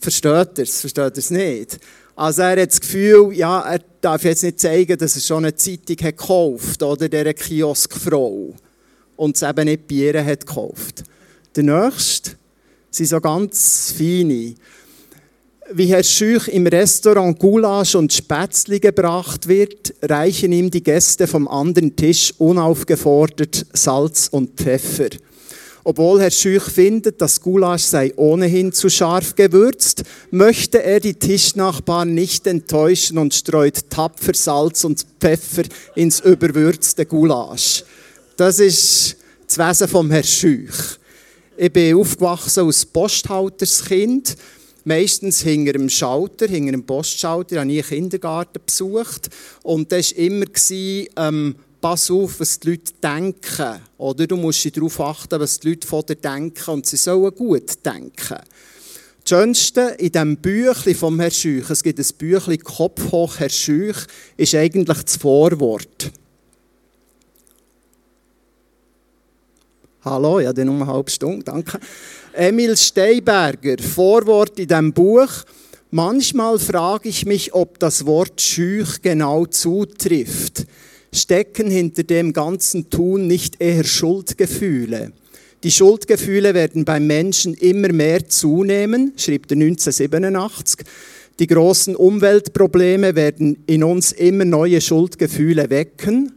Versteht 0.00 0.58
er 0.58 0.64
es? 0.64 0.80
Versteht 0.80 1.14
er 1.14 1.18
es 1.18 1.30
nicht? 1.30 1.78
Also 2.16 2.42
er 2.42 2.60
hat 2.62 2.70
das 2.70 2.80
Gefühl, 2.80 3.32
ja, 3.34 3.60
er 3.60 3.80
darf 4.00 4.24
jetzt 4.24 4.42
nicht 4.42 4.58
zeigen, 4.58 4.98
dass 4.98 5.14
er 5.16 5.22
schon 5.22 5.44
eine 5.44 5.54
Zeitung 5.54 5.96
hat 5.98 6.16
gekauft 6.16 6.82
oder 6.82 7.08
der 7.08 7.32
Kioskfrau 7.34 8.54
und 9.16 9.36
es 9.36 9.42
eben 9.42 9.66
nicht 9.66 9.86
Bier 9.86 10.24
hat 10.24 10.46
gekauft. 10.46 11.04
Der 11.56 11.64
nächste 11.64 12.32
sind 12.90 13.08
so 13.08 13.18
ganz 13.18 13.94
feine. 13.96 14.54
Wie 15.72 15.86
Herr 15.86 16.04
Schüch 16.04 16.48
im 16.48 16.66
Restaurant 16.66 17.38
Gulasch 17.38 17.94
und 17.94 18.12
Spätzli 18.12 18.78
gebracht 18.78 19.48
wird, 19.48 19.94
reichen 20.02 20.52
ihm 20.52 20.70
die 20.70 20.82
Gäste 20.82 21.26
vom 21.26 21.48
anderen 21.48 21.96
Tisch 21.96 22.34
unaufgefordert 22.36 23.64
Salz 23.72 24.28
und 24.30 24.60
Pfeffer. 24.60 25.08
Obwohl 25.82 26.20
Herr 26.20 26.30
Schüch 26.30 26.62
findet, 26.64 27.22
das 27.22 27.40
Gulasch 27.40 27.84
sei 27.84 28.12
ohnehin 28.16 28.72
zu 28.72 28.90
scharf 28.90 29.34
gewürzt, 29.34 30.02
möchte 30.30 30.82
er 30.82 31.00
die 31.00 31.14
Tischnachbarn 31.14 32.12
nicht 32.12 32.46
enttäuschen 32.46 33.16
und 33.16 33.32
streut 33.32 33.88
tapfer 33.88 34.34
Salz 34.34 34.84
und 34.84 35.06
Pfeffer 35.20 35.62
ins 35.94 36.20
überwürzte 36.20 37.06
Gulasch. 37.06 37.82
Das 38.36 38.60
ist 38.60 39.16
das 39.46 39.56
Wesen 39.56 39.88
vom 39.88 40.10
Herr 40.10 40.22
Schüch. 40.22 40.98
Ich 41.58 41.72
bin 41.72 41.96
aufgewachsen 41.96 42.66
als 42.66 42.84
Posthalterskind. 42.84 44.36
Meistens 44.84 45.40
hinter 45.40 45.74
einem 45.74 45.88
Schalter, 45.88 46.46
hinter 46.46 46.68
einem 46.68 46.84
Postschalter, 46.84 47.60
habe 47.60 47.72
ich 47.72 47.90
einen 47.90 48.02
Kindergarten 48.02 48.60
besucht. 48.64 49.30
Und 49.62 49.90
das 49.90 50.12
war 50.12 50.18
immer, 50.18 50.44
ähm, 51.16 51.56
pass 51.80 52.10
auf, 52.10 52.40
was 52.40 52.60
die 52.60 52.70
Leute 52.70 52.92
denken. 53.02 53.80
Oder 53.96 54.26
du 54.26 54.36
musst 54.36 54.76
darauf 54.76 55.00
achten, 55.00 55.40
was 55.40 55.58
die 55.58 55.70
Leute 55.70 55.86
von 55.86 56.04
dir 56.04 56.16
denken. 56.16 56.70
Und 56.70 56.86
sie 56.86 56.98
sollen 56.98 57.34
gut 57.34 57.84
denken. 57.84 58.12
Das 58.18 59.28
Schönste 59.28 59.96
in 59.98 60.12
diesem 60.12 60.36
Büchlein 60.36 60.94
vom 60.94 61.18
Herrn 61.18 61.32
Schüch, 61.32 61.70
es 61.70 61.82
gibt 61.82 61.98
ein 61.98 62.06
Büchlein 62.18 62.60
Kopf 62.60 63.10
hoch, 63.10 63.38
Herr 63.38 63.48
Schüch, 63.48 63.96
ist 64.36 64.54
eigentlich 64.54 65.02
das 65.02 65.16
Vorwort. 65.16 66.12
Hallo, 70.08 70.38
ja, 70.38 70.52
dann 70.52 70.68
um 70.68 70.82
eine 70.82 70.92
halbe 70.92 71.10
Stunde, 71.10 71.42
danke. 71.42 71.80
Emil 72.32 72.76
Steinberger, 72.76 73.82
Vorwort 73.82 74.56
in 74.56 74.68
diesem 74.68 74.92
Buch. 74.92 75.28
Manchmal 75.90 76.60
frage 76.60 77.08
ich 77.08 77.26
mich, 77.26 77.52
ob 77.54 77.80
das 77.80 78.06
Wort 78.06 78.40
schüch 78.40 79.02
genau 79.02 79.46
zutrifft. 79.46 80.64
Stecken 81.12 81.72
hinter 81.72 82.04
dem 82.04 82.32
ganzen 82.32 82.88
Tun 82.88 83.26
nicht 83.26 83.60
eher 83.60 83.82
Schuldgefühle? 83.82 85.10
Die 85.64 85.72
Schuldgefühle 85.72 86.54
werden 86.54 86.84
beim 86.84 87.08
Menschen 87.08 87.54
immer 87.54 87.92
mehr 87.92 88.28
zunehmen, 88.28 89.12
schrieb 89.16 89.50
er 89.50 89.56
1987. 89.56 90.86
Die 91.40 91.48
großen 91.48 91.96
Umweltprobleme 91.96 93.16
werden 93.16 93.58
in 93.66 93.82
uns 93.82 94.12
immer 94.12 94.44
neue 94.44 94.80
Schuldgefühle 94.80 95.68
wecken, 95.68 96.32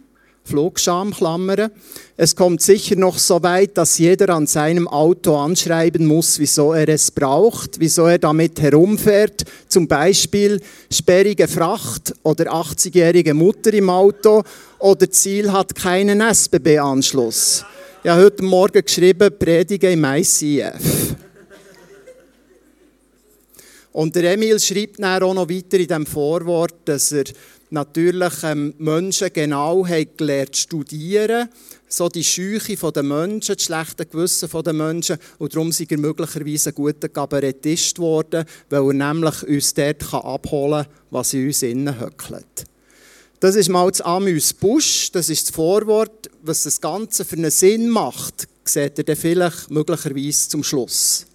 Flugschamklammern. 0.49 1.71
Es 2.17 2.35
kommt 2.35 2.61
sicher 2.61 2.95
noch 2.95 3.17
so 3.17 3.41
weit, 3.43 3.77
dass 3.77 3.97
jeder 3.97 4.29
an 4.35 4.47
seinem 4.47 4.87
Auto 4.87 5.37
anschreiben 5.37 6.05
muss, 6.05 6.39
wieso 6.39 6.73
er 6.73 6.89
es 6.89 7.11
braucht, 7.11 7.79
wieso 7.79 8.07
er 8.07 8.17
damit 8.17 8.59
herumfährt. 8.59 9.43
Zum 9.67 9.87
Beispiel 9.87 10.59
sperrige 10.91 11.47
Fracht 11.47 12.13
oder 12.23 12.51
80-jährige 12.51 13.33
Mutter 13.33 13.73
im 13.73 13.89
Auto 13.89 14.43
oder 14.79 15.09
Ziel 15.09 15.51
hat 15.51 15.75
keinen 15.75 16.19
SBB-Anschluss. 16.19 17.63
Habe 18.05 18.23
heute 18.23 18.43
Morgen 18.43 18.83
geschrieben, 18.83 19.29
Predige 19.37 19.91
im 19.91 20.03
ICF. 20.03 21.15
Und 23.91 24.15
der 24.15 24.33
Emil 24.33 24.59
schreibt 24.59 24.99
dann 24.99 25.21
auch 25.21 25.33
noch 25.33 25.49
weiter 25.49 25.77
in 25.77 25.87
diesem 25.87 26.05
Vorwort, 26.05 26.75
dass 26.85 27.11
er 27.11 27.25
natürlich 27.69 28.43
ähm, 28.43 28.73
Menschen 28.77 29.31
genau 29.33 29.85
gelernt 30.17 30.55
studieren, 30.55 31.49
so 31.88 32.09
die 32.09 32.23
Scheuche 32.23 32.91
der 32.91 33.03
Menschen, 33.03 33.55
das 33.55 33.63
schlechte 33.63 34.05
Gewissen 34.05 34.49
der 34.63 34.73
Menschen 34.73 35.17
und 35.38 35.53
darum 35.53 35.69
ist 35.69 35.81
er 35.81 35.97
möglicherweise 35.97 36.69
ein 36.69 36.75
guter 36.75 37.09
Kabarettist 37.09 37.95
geworden, 37.95 38.45
weil 38.69 38.88
er 38.88 39.13
nämlich 39.13 39.43
uns 39.43 39.73
dort 39.73 40.13
abholen 40.13 40.83
kann, 40.83 40.93
was 41.11 41.33
in 41.33 41.47
uns 41.47 41.63
innen. 41.63 41.95
Das 43.39 43.55
ist 43.55 43.69
mal 43.69 43.89
das 43.89 44.01
Amüs 44.01 44.53
Busch, 44.53 45.11
das 45.11 45.29
ist 45.29 45.47
das 45.47 45.55
Vorwort, 45.55 46.29
was 46.41 46.63
das 46.63 46.81
Ganze 46.81 47.23
für 47.23 47.38
einen 47.38 47.51
Sinn 47.51 47.89
macht, 47.89 48.47
seht 48.65 48.97
ihr 48.97 49.03
dann 49.03 49.15
vielleicht 49.15 49.71
möglicherweise 49.71 50.49
zum 50.49 50.63
Schluss. 50.63 51.25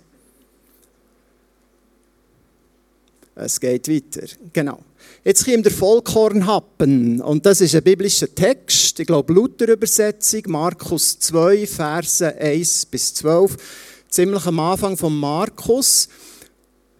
Es 3.34 3.58
geht 3.58 3.88
weiter. 3.88 4.26
Genau. 4.52 4.80
Jetzt 5.24 5.46
kommt 5.46 5.64
der 5.64 5.72
Vollkornhappen. 5.72 7.20
Und 7.20 7.46
das 7.46 7.60
ist 7.60 7.74
ein 7.74 7.82
biblischer 7.82 8.32
Text, 8.34 9.00
ich 9.00 9.06
glaube 9.06 9.32
Luther-Übersetzung, 9.32 10.42
Markus 10.48 11.18
2, 11.18 11.66
Verse 11.66 12.36
1 12.38 12.86
bis 12.86 13.14
12. 13.14 13.56
Ziemlich 14.08 14.46
am 14.46 14.60
Anfang 14.60 14.96
von 14.96 15.18
Markus. 15.18 16.08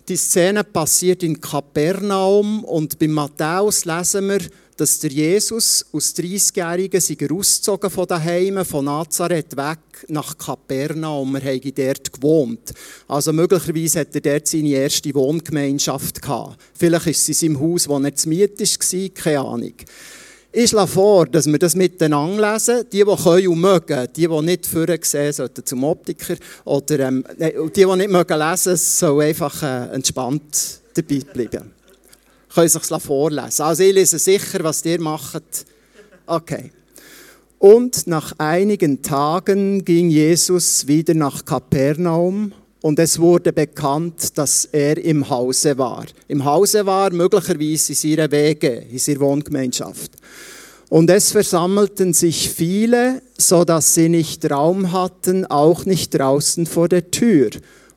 Die 0.09 0.17
Szene 0.17 0.65
passiert 0.65 1.23
in 1.23 1.41
Kapernaum 1.41 2.65
und 2.65 2.99
bei 2.99 3.09
Matthäus 3.09 3.85
lesen 3.85 4.29
wir, 4.29 4.41
dass 4.77 4.99
der 4.99 5.11
Jesus 5.11 5.87
aus 5.93 6.15
30-Jährigen 6.15 7.01
sich 7.01 7.31
ausgezogen 7.31 7.91
von 7.91 8.07
daheim, 8.07 8.65
von 8.65 8.85
Nazareth 8.85 9.57
weg 9.57 9.79
nach 10.09 10.37
Kapernaum. 10.37 11.37
Er 11.37 11.55
habe 11.55 11.73
dort 11.73 12.13
gewohnt. 12.13 12.73
Also 13.09 13.33
möglicherweise 13.33 14.01
hat 14.01 14.15
er 14.15 14.21
dort 14.21 14.47
seine 14.47 14.71
erste 14.71 15.15
Wohngemeinschaft 15.15 16.21
gehabt. 16.21 16.61
Vielleicht 16.75 17.07
ist 17.07 17.29
es 17.29 17.43
in 17.43 17.55
seinem 17.55 17.61
Haus, 17.61 17.89
wo 17.89 17.99
er 17.99 18.15
zu 18.15 18.29
Miet 18.29 18.61
war, 18.61 19.09
keine 19.15 19.41
Ahnung. 19.41 19.75
Ich 20.57 20.71
schlage 20.71 20.89
vor, 20.89 21.27
dass 21.27 21.47
wir 21.47 21.59
das 21.59 21.75
miteinander 21.75 22.53
lesen. 22.53 22.85
Die, 22.93 23.05
die 23.05 23.23
können 23.23 23.49
und 23.49 23.61
mögen, 23.61 24.09
die, 24.15 24.29
die 24.29 24.43
nicht 24.43 24.67
vorher 24.67 25.01
sehen, 25.03 25.33
sollten 25.33 25.67
zum 25.67 25.83
Optiker. 25.83 26.37
Oder 26.65 27.01
ähm, 27.01 27.25
die, 27.39 27.85
die 27.85 27.97
nicht 27.97 28.11
mögen 28.11 28.39
lesen, 28.39 28.77
sollen 28.77 29.29
einfach 29.29 29.63
äh, 29.63 29.95
entspannt 29.95 30.81
dabei 30.95 31.19
bleiben 31.33 31.73
können 32.55 32.69
sich 32.69 32.83
vorlesen. 33.03 33.63
Also 33.63 33.83
ich 33.83 33.95
lese 33.95 34.19
sicher, 34.19 34.63
was 34.63 34.85
ihr 34.85 35.01
macht. 35.01 35.43
Okay. 36.27 36.71
Und 37.59 38.07
nach 38.07 38.33
einigen 38.39 39.03
Tagen 39.03 39.85
ging 39.85 40.11
Jesus 40.11 40.87
wieder 40.87 41.15
nach 41.15 41.45
Kapernaum 41.45 42.53
und 42.83 42.99
es 42.99 43.19
wurde 43.19 43.53
bekannt, 43.53 44.37
dass 44.37 44.67
er 44.67 44.99
im 44.99 45.31
Hause 45.31 45.79
war. 45.79 46.05
Im 46.29 46.45
Hause 46.45 46.85
war, 46.85 47.11
möglicherweise 47.11 47.93
in 47.93 47.97
seiner 47.97 48.31
Wege, 48.31 48.85
in 48.91 48.99
seiner 48.99 49.21
Wohngemeinschaft. 49.21 50.13
Und 50.91 51.09
es 51.09 51.33
versammelten 51.33 52.13
sich 52.13 52.51
viele, 52.51 53.23
so 53.39 53.65
dass 53.65 53.95
sie 53.95 54.11
nicht 54.11 54.51
Raum 54.51 54.93
hatten, 54.93 55.47
auch 55.47 55.87
nicht 55.87 56.15
draußen 56.15 56.67
vor 56.67 56.89
der 56.89 57.11
Tür. 57.11 57.49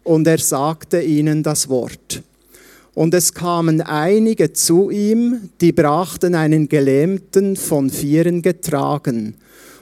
Und 0.06 0.26
er 0.26 0.38
sagte 0.38 1.02
ihnen 1.02 1.44
das 1.44 1.68
Wort. 1.68 2.24
Und 2.98 3.14
es 3.14 3.36
kamen 3.36 3.82
einige 3.82 4.54
zu 4.54 4.90
ihm, 4.90 5.52
die 5.62 5.72
brachten 5.72 6.34
einen 6.34 6.68
Gelähmten 6.68 7.56
von 7.56 7.92
Vieren 7.92 8.42
getragen. 8.42 9.36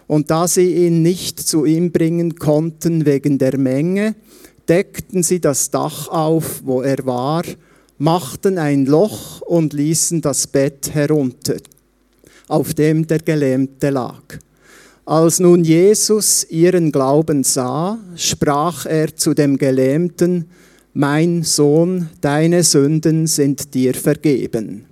Und 0.05 0.31
da 0.31 0.49
sie 0.49 0.85
ihn 0.85 1.01
nicht 1.01 1.39
zu 1.39 1.63
ihm 1.63 1.93
bringen 1.93 2.35
konnten 2.35 3.05
wegen 3.05 3.37
der 3.37 3.57
Menge, 3.57 4.15
deckten 4.67 5.23
sie 5.23 5.39
das 5.39 5.71
Dach 5.71 6.09
auf, 6.09 6.63
wo 6.65 6.81
er 6.81 7.05
war, 7.05 7.43
machten 7.97 8.57
ein 8.57 8.85
Loch 8.85 9.39
und 9.39 9.71
ließen 9.71 10.19
das 10.19 10.47
Bett 10.47 10.93
herunter, 10.93 11.55
auf 12.49 12.73
dem 12.73 13.07
der 13.07 13.19
Gelähmte 13.19 13.91
lag. 13.91 14.23
Als 15.05 15.39
nun 15.39 15.63
Jesus 15.63 16.45
ihren 16.49 16.91
Glauben 16.91 17.45
sah, 17.45 17.97
sprach 18.17 18.85
er 18.85 19.15
zu 19.15 19.33
dem 19.33 19.57
Gelähmten, 19.57 20.49
mein 20.97 21.43
Sohn, 21.43 22.09
deine 22.21 22.63
Sünden 22.63 23.27
sind 23.27 23.73
dir 23.73 23.93
vergeben. 23.93 24.85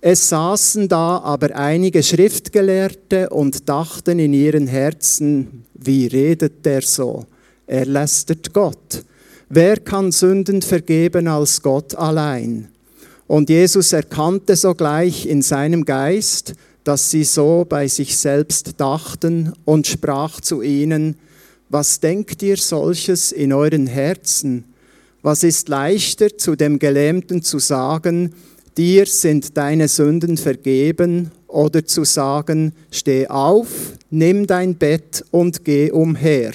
Es 0.00 0.30
saßen 0.30 0.88
da 0.88 1.18
aber 1.18 1.54
einige 1.54 2.02
Schriftgelehrte 2.02 3.28
und 3.28 3.68
dachten 3.68 4.18
in 4.18 4.32
ihren 4.32 4.66
Herzen, 4.66 5.66
wie 5.74 6.06
redet 6.06 6.64
der 6.64 6.80
so? 6.80 7.26
Er 7.66 7.84
lästert 7.84 8.54
Gott. 8.54 9.04
Wer 9.50 9.76
kann 9.76 10.10
Sünden 10.10 10.62
vergeben 10.62 11.28
als 11.28 11.60
Gott 11.60 11.94
allein? 11.94 12.68
Und 13.26 13.50
Jesus 13.50 13.92
erkannte 13.92 14.56
sogleich 14.56 15.26
in 15.26 15.42
seinem 15.42 15.84
Geist, 15.84 16.54
dass 16.82 17.10
sie 17.10 17.24
so 17.24 17.66
bei 17.68 17.88
sich 17.88 18.16
selbst 18.16 18.80
dachten 18.80 19.52
und 19.66 19.86
sprach 19.86 20.40
zu 20.40 20.62
ihnen, 20.62 21.16
was 21.68 22.00
denkt 22.00 22.42
ihr 22.42 22.56
solches 22.56 23.32
in 23.32 23.52
euren 23.52 23.86
Herzen? 23.86 24.64
Was 25.22 25.42
ist 25.42 25.68
leichter 25.68 26.36
zu 26.36 26.56
dem 26.56 26.78
Gelähmten 26.78 27.42
zu 27.42 27.58
sagen, 27.58 28.34
dir 28.76 29.06
sind 29.06 29.56
deine 29.56 29.88
Sünden 29.88 30.36
vergeben, 30.36 31.30
oder 31.50 31.84
zu 31.84 32.04
sagen, 32.04 32.72
steh 32.90 33.26
auf, 33.26 33.68
nimm 34.10 34.46
dein 34.46 34.76
Bett 34.76 35.24
und 35.30 35.64
geh 35.64 35.90
umher. 35.90 36.52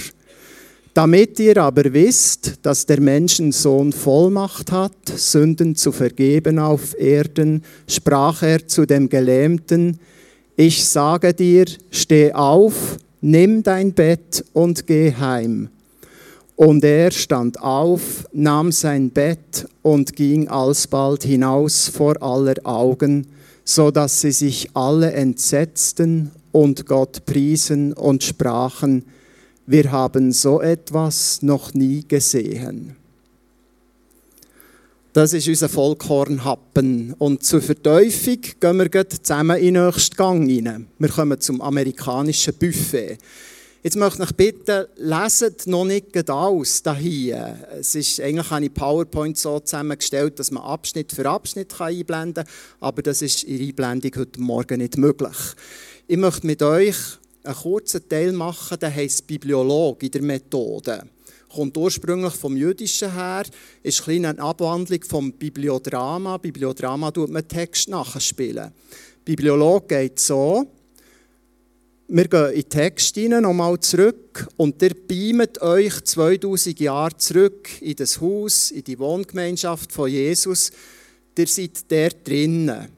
Damit 0.94 1.40
ihr 1.40 1.58
aber 1.58 1.94
wisst, 1.94 2.54
dass 2.62 2.86
der 2.86 3.02
Menschensohn 3.02 3.92
Vollmacht 3.92 4.72
hat, 4.72 4.94
Sünden 5.14 5.76
zu 5.76 5.92
vergeben 5.92 6.58
auf 6.58 6.98
Erden, 6.98 7.64
sprach 7.88 8.42
er 8.44 8.66
zu 8.68 8.86
dem 8.86 9.10
Gelähmten, 9.10 10.00
ich 10.56 10.86
sage 10.86 11.34
dir, 11.34 11.66
steh 11.92 12.32
auf, 12.32 12.98
nimm 13.20 13.62
dein 13.62 13.92
Bett 13.92 14.46
und 14.54 14.88
geh 14.88 15.14
heim. 15.14 15.68
Und 16.56 16.84
er 16.86 17.12
stand 17.12 17.60
auf, 17.62 18.26
nahm 18.32 18.72
sein 18.72 19.10
Bett 19.10 19.68
und 19.82 20.16
ging 20.16 20.48
alsbald 20.48 21.24
hinaus 21.24 21.90
vor 21.90 22.22
aller 22.22 22.56
Augen, 22.64 23.28
so 23.66 23.92
dass 23.92 24.22
sie 24.22 24.32
sich 24.32 24.70
alle 24.74 25.12
entsetzten 25.12 26.32
und 26.52 26.86
Gott 26.86 27.26
priesen 27.26 27.92
und 27.92 28.24
sprachen, 28.24 29.04
wir 29.68 29.92
haben 29.92 30.32
so 30.32 30.62
etwas 30.62 31.42
noch 31.42 31.74
nie 31.74 32.06
gesehen. 32.08 32.96
Das 35.12 35.34
ist 35.34 35.48
unser 35.48 35.70
Vollkornhappen. 35.70 37.16
Und 37.18 37.44
zur 37.44 37.62
Verteufung 37.62 38.42
gehen 38.60 38.78
wir 38.78 39.10
zusammen 39.10 39.58
in 39.58 39.74
den 39.74 39.86
nächsten 39.86 40.16
Gang 40.16 40.48
rein. 40.50 40.88
Wir 41.00 41.10
kommen 41.10 41.40
zum 41.40 41.62
amerikanischen 41.62 42.54
Buffet. 42.54 43.18
Jetzt 43.86 43.98
möchte 43.98 44.24
ich 44.24 44.32
bitten, 44.32 44.88
leset 44.96 45.68
noch 45.68 45.86
nicht 45.86 46.28
alles 46.28 46.82
hier. 46.98 47.68
Es 47.70 47.94
ist 47.94 48.20
eigentlich 48.20 48.52
eine 48.52 48.72
PowerPoint 48.72 49.38
so 49.38 49.60
zusammengestellt, 49.60 50.40
dass 50.40 50.50
man 50.50 50.64
Abschnitt 50.64 51.12
für 51.12 51.30
Abschnitt 51.30 51.80
einblenden 51.80 52.46
kann, 52.46 52.54
aber 52.80 53.04
das 53.04 53.22
ist 53.22 53.44
in 53.44 53.60
der 53.60 53.68
Einblendung 53.68 54.12
heute 54.22 54.42
Morgen 54.42 54.80
nicht 54.80 54.98
möglich. 54.98 55.38
Ich 56.08 56.18
möchte 56.18 56.48
mit 56.48 56.64
euch 56.64 56.96
einen 57.44 57.56
kurzen 57.56 58.10
Teil 58.10 58.32
machen, 58.32 58.80
der 58.80 58.92
heisst 58.92 59.28
Bibliolog 59.28 60.02
in 60.02 60.10
der 60.10 60.24
Methode. 60.24 61.04
Kommt 61.54 61.78
ursprünglich 61.78 62.34
vom 62.34 62.58
Jüdischen 62.58 63.14
her, 63.14 63.44
ist 63.84 64.10
ein 64.10 64.26
eine 64.26 64.40
Abwandlung 64.40 65.04
vom 65.04 65.32
Bibliodrama. 65.32 66.38
Bibliodrama 66.38 67.12
tut 67.12 67.30
man 67.30 67.48
Text 67.48 67.88
nachspielen. 67.90 68.72
Bibliolog 69.24 69.88
geht 69.88 70.20
so, 70.20 70.66
wir 72.08 72.28
gehen 72.28 72.52
in 72.52 72.62
den 72.62 72.70
Text 72.70 73.16
hinein, 73.16 73.44
nochmal 73.44 73.80
zurück 73.80 74.48
und 74.58 74.82
ihr 74.82 74.94
beamt 74.94 75.62
euch 75.62 76.04
2000 76.04 76.80
Jahre 76.80 77.18
zurück 77.18 77.82
in 77.82 77.96
das 77.96 78.22
Haus, 78.22 78.70
in 78.72 78.84
die 78.84 79.00
Wohngemeinschaft 79.00 79.92
von 79.92 80.10
Jesus. 80.10 80.72
Ihr 81.38 81.48
seid 81.48 81.90
der 81.90 82.10
drinnen. 82.10 82.90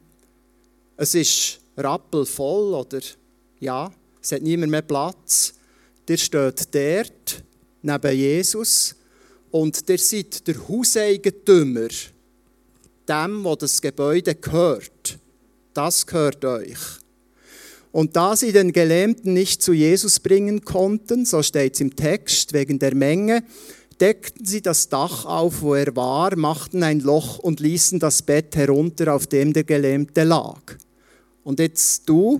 Es 0.97 1.15
ist 1.15 1.59
rappelvoll 1.77 2.73
oder 2.73 2.99
ja, 3.59 3.91
es 4.21 4.31
hat 4.33 4.41
niemand 4.41 4.71
mehr 4.71 4.81
Platz. 4.81 5.53
Ihr 6.09 6.17
steht 6.17 6.75
dort 6.75 7.43
neben 7.81 8.15
Jesus 8.15 8.95
und 9.51 9.89
ihr 9.89 9.97
seid 9.97 10.47
der 10.47 10.67
Hauseigentümer, 10.67 11.87
dem, 13.07 13.43
wo 13.43 13.55
das 13.55 13.81
Gebäude 13.81 14.35
gehört. 14.35 15.17
Das 15.73 16.05
gehört 16.05 16.43
euch. 16.43 16.77
Und 17.97 18.15
da 18.15 18.35
sie 18.35 18.51
den 18.51 18.73
Gelähmten 18.73 19.33
nicht 19.33 19.63
zu 19.63 19.73
Jesus 19.73 20.19
bringen 20.19 20.63
konnten, 20.63 21.25
so 21.25 21.41
steht 21.41 21.73
es 21.73 21.79
im 21.79 21.95
Text, 21.95 22.53
wegen 22.53 22.77
der 22.77 22.93
Menge, 22.93 23.43
deckten 23.99 24.45
sie 24.45 24.61
das 24.61 24.89
Dach 24.89 25.25
auf, 25.25 25.63
wo 25.63 25.73
er 25.73 25.95
war, 25.95 26.35
machten 26.35 26.83
ein 26.83 26.99
Loch 26.99 27.39
und 27.39 27.59
ließen 27.59 27.97
das 27.97 28.21
Bett 28.21 28.55
herunter, 28.55 29.15
auf 29.15 29.25
dem 29.25 29.51
der 29.51 29.63
Gelähmte 29.63 30.25
lag. 30.25 30.61
Und 31.43 31.59
jetzt 31.59 32.07
du, 32.07 32.39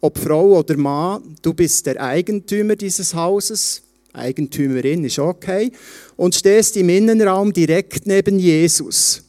ob 0.00 0.16
Frau 0.16 0.60
oder 0.60 0.78
Mann, 0.78 1.36
du 1.42 1.52
bist 1.52 1.84
der 1.84 2.02
Eigentümer 2.02 2.74
dieses 2.74 3.14
Hauses, 3.14 3.82
Eigentümerin 4.14 5.04
ist 5.04 5.18
okay, 5.18 5.72
und 6.16 6.34
stehst 6.34 6.74
im 6.78 6.88
Innenraum 6.88 7.52
direkt 7.52 8.06
neben 8.06 8.38
Jesus. 8.38 9.22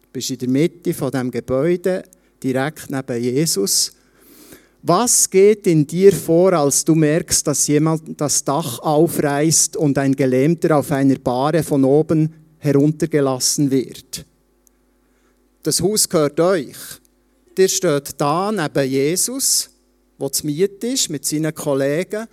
Du 0.00 0.08
bist 0.12 0.30
in 0.30 0.38
der 0.38 0.48
Mitte 0.48 0.94
von 0.94 1.10
dem 1.10 1.32
Gebäude, 1.32 2.04
direkt 2.40 2.88
neben 2.88 3.20
Jesus. 3.20 3.94
Was 4.88 5.28
geht 5.28 5.66
in 5.66 5.86
dir 5.86 6.14
vor, 6.14 6.54
als 6.54 6.82
du 6.82 6.94
merkst, 6.94 7.46
dass 7.46 7.66
jemand 7.66 8.18
das 8.18 8.42
Dach 8.42 8.78
aufreißt 8.78 9.76
und 9.76 9.98
ein 9.98 10.16
Gelähmter 10.16 10.78
auf 10.78 10.90
einer 10.92 11.18
Bahre 11.18 11.62
von 11.62 11.84
oben 11.84 12.32
heruntergelassen 12.56 13.70
wird? 13.70 14.24
Das 15.62 15.82
Haus 15.82 16.08
gehört 16.08 16.40
euch. 16.40 16.74
Ihr 17.58 17.68
steht 17.68 18.12
da 18.16 18.50
neben 18.50 18.90
Jesus, 18.90 19.68
der 20.18 20.32
zu 20.32 20.46
Miet 20.46 20.82
ist, 20.82 21.10
mit 21.10 21.26
seinen 21.26 21.54
Kollegen. 21.54 22.26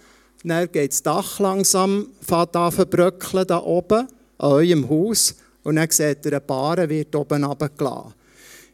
Dann 0.45 0.71
geht 0.71 0.93
das 0.93 1.03
Dach 1.03 1.39
langsam 1.41 2.07
an 2.25 2.71
verbröckeln 2.71 3.47
da 3.47 3.61
oben, 3.63 4.07
an 4.37 4.51
eurem 4.53 4.89
Haus. 4.89 5.35
Und 5.63 5.75
dann 5.75 5.91
seht 5.91 6.25
ihr, 6.25 6.31
eine 6.31 6.39
Bahre 6.39 6.87
wird 6.87 7.13
oben 7.17 7.43
runtergelassen. 7.43 8.13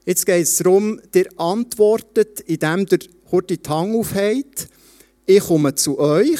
Jetzt 0.05 0.27
geht 0.27 0.43
es 0.43 0.57
darum, 0.57 1.01
ihr 1.15 1.29
antwortet, 1.37 2.41
indem 2.41 2.85
ihr 2.91 2.99
kurz 3.31 3.47
die 3.47 3.59
Hand 3.69 3.95
aufhebt. 3.95 4.67
Ich 5.25 5.39
komme 5.39 5.73
zu 5.73 5.97
euch 5.97 6.39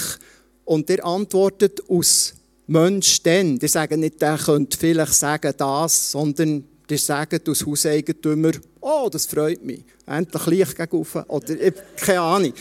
und 0.66 0.90
ihr 0.90 1.06
antwortet 1.06 1.82
aus 1.90 2.34
Mensch 2.68 3.24
denn. 3.24 3.58
Ihr 3.62 3.70
sagt 3.70 3.96
nicht, 3.96 4.22
der 4.22 4.38
könnte 4.38 4.78
vielleicht 4.78 5.14
sagen 5.14 5.54
das, 5.56 6.12
sondern 6.12 6.66
ihr 6.90 6.98
sagt 6.98 7.48
aus 7.48 7.66
Hauseigentümer, 7.66 8.52
oh, 8.82 9.08
das 9.10 9.26
freut 9.26 9.64
mich, 9.64 9.86
endlich 10.06 10.46
Licht 10.48 10.76
gegenüber 10.76 11.26
oder 11.30 11.56
keine 11.96 12.20
Ahnung. 12.20 12.54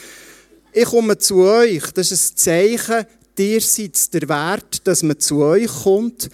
Ich 0.72 0.84
komme 0.84 1.18
zu 1.18 1.38
euch, 1.38 1.90
das 1.92 2.12
ist 2.12 2.34
ein 2.34 2.37
Zeichen, 2.37 3.06
ihr 3.37 3.60
seid 3.60 4.14
der 4.14 4.28
Wert, 4.28 4.87
dass 4.87 5.02
man 5.02 5.18
zu 5.18 5.38
euch 5.38 5.66
kommt 5.82 6.30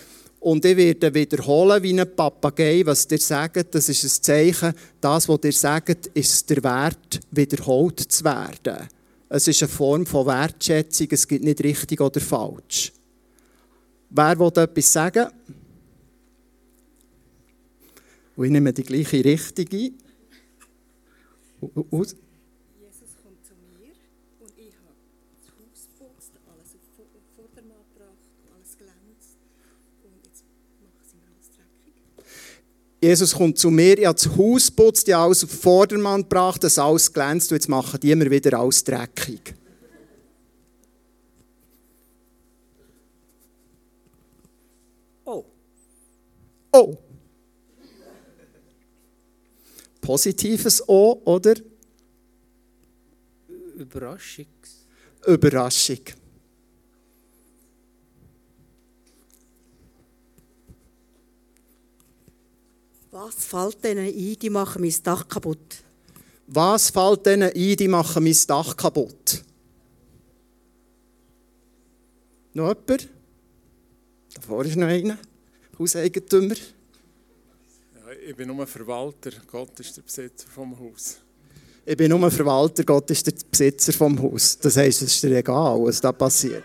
und 0.47 0.65
ich 0.65 0.77
werde 0.77 1.13
wiederholen 1.13 1.83
wie 1.83 2.01
ein 2.01 2.15
Papagei, 2.15 2.87
was 2.87 3.11
ihr 3.11 3.19
sagt. 3.19 3.75
Das 3.75 3.89
ist 3.89 4.05
ein 4.05 4.23
Zeichen, 4.23 4.75
das, 5.01 5.29
was 5.29 5.41
ihr 5.43 5.53
sagt, 5.53 6.07
ist 6.15 6.49
der 6.49 6.63
Wert, 6.63 7.19
wiederholt 7.33 7.99
zu 7.99 8.23
werden. 8.23 8.87
Es 9.29 9.49
ist 9.49 9.61
eine 9.65 9.69
Form 9.69 10.07
von 10.07 10.25
Wertschätzung, 10.25 11.09
es 11.11 11.27
gibt 11.27 11.43
nicht 11.43 11.65
richtig 11.65 12.01
oder 12.01 12.21
falsch. 12.21 12.93
Wer 14.09 14.39
will 14.39 14.53
etwas 14.55 14.93
sagen? 14.93 15.27
Und 18.37 18.45
ich 18.45 18.51
nehme 18.53 18.73
die 18.73 18.85
gleiche 18.85 19.25
Richtung 19.25 19.67
ein. 21.91 22.07
Jesus 33.07 33.35
kommt 33.35 33.57
zu 33.57 33.71
mir, 33.71 33.97
ich 33.99 34.05
habe 34.05 34.19
das 34.19 34.37
Haus 34.37 34.69
putzt, 34.69 35.07
ich 35.07 35.15
habe 35.15 35.27
alles 35.27 35.45
auf 35.45 35.51
Vordermann 35.51 36.23
gebracht, 36.23 36.65
das 36.65 36.77
alles 36.77 37.13
glänzt 37.13 37.53
und 37.53 37.57
jetzt 37.57 37.69
machen 37.69 38.01
die 38.01 38.11
immer 38.11 38.29
wieder 38.29 38.59
alles 38.59 38.83
dreckig. 38.83 39.55
Oh. 45.25 45.45
Oh. 46.73 46.97
Positives 50.01 50.83
O, 50.89 51.23
oder? 51.25 51.55
Überraschung. 53.77 54.47
Überraschung. 55.25 56.01
Was 63.19 63.47
fällt 63.47 63.83
denen 63.83 64.07
ein, 64.07 64.39
die 64.39 64.51
machen 64.51 64.83
mein 64.83 64.95
Dach 65.03 65.27
kaputt? 65.27 65.77
Was 66.49 66.91
fällt 66.91 67.25
denen 67.25 67.51
ein, 67.51 67.77
die 67.77 67.89
machen 67.89 68.23
mein 68.23 68.37
Dach 68.47 68.77
kaputt? 68.77 69.43
Noch 72.53 72.69
jemand? 72.69 73.09
Da 74.35 74.41
vorne 74.43 74.69
ist 74.69 74.77
noch 74.77 74.87
einer. 74.87 75.17
Hauseigentümer. 75.79 76.57
Ja, 77.95 78.13
ich 78.29 78.37
bin 78.37 78.49
nur 78.49 78.67
Verwalter, 78.67 79.31
Gott 79.51 79.81
ist 79.81 79.97
der 79.97 80.03
Besitzer 80.03 80.49
vom 80.49 80.79
Haus. 80.79 81.17
Ich 81.87 81.97
bin 81.97 82.11
nur 82.11 82.31
Verwalter, 82.31 82.85
Gott 82.85 83.11
ist 83.11 83.27
der 83.27 83.33
Besitzer 83.51 83.95
vom 83.95 84.21
Haus. 84.21 84.59
Das 84.59 84.77
heisst, 84.77 85.01
es 85.01 85.15
ist 85.15 85.23
dir 85.23 85.39
egal, 85.39 85.83
was 85.83 86.03
da 86.03 86.13
passiert. 86.13 86.65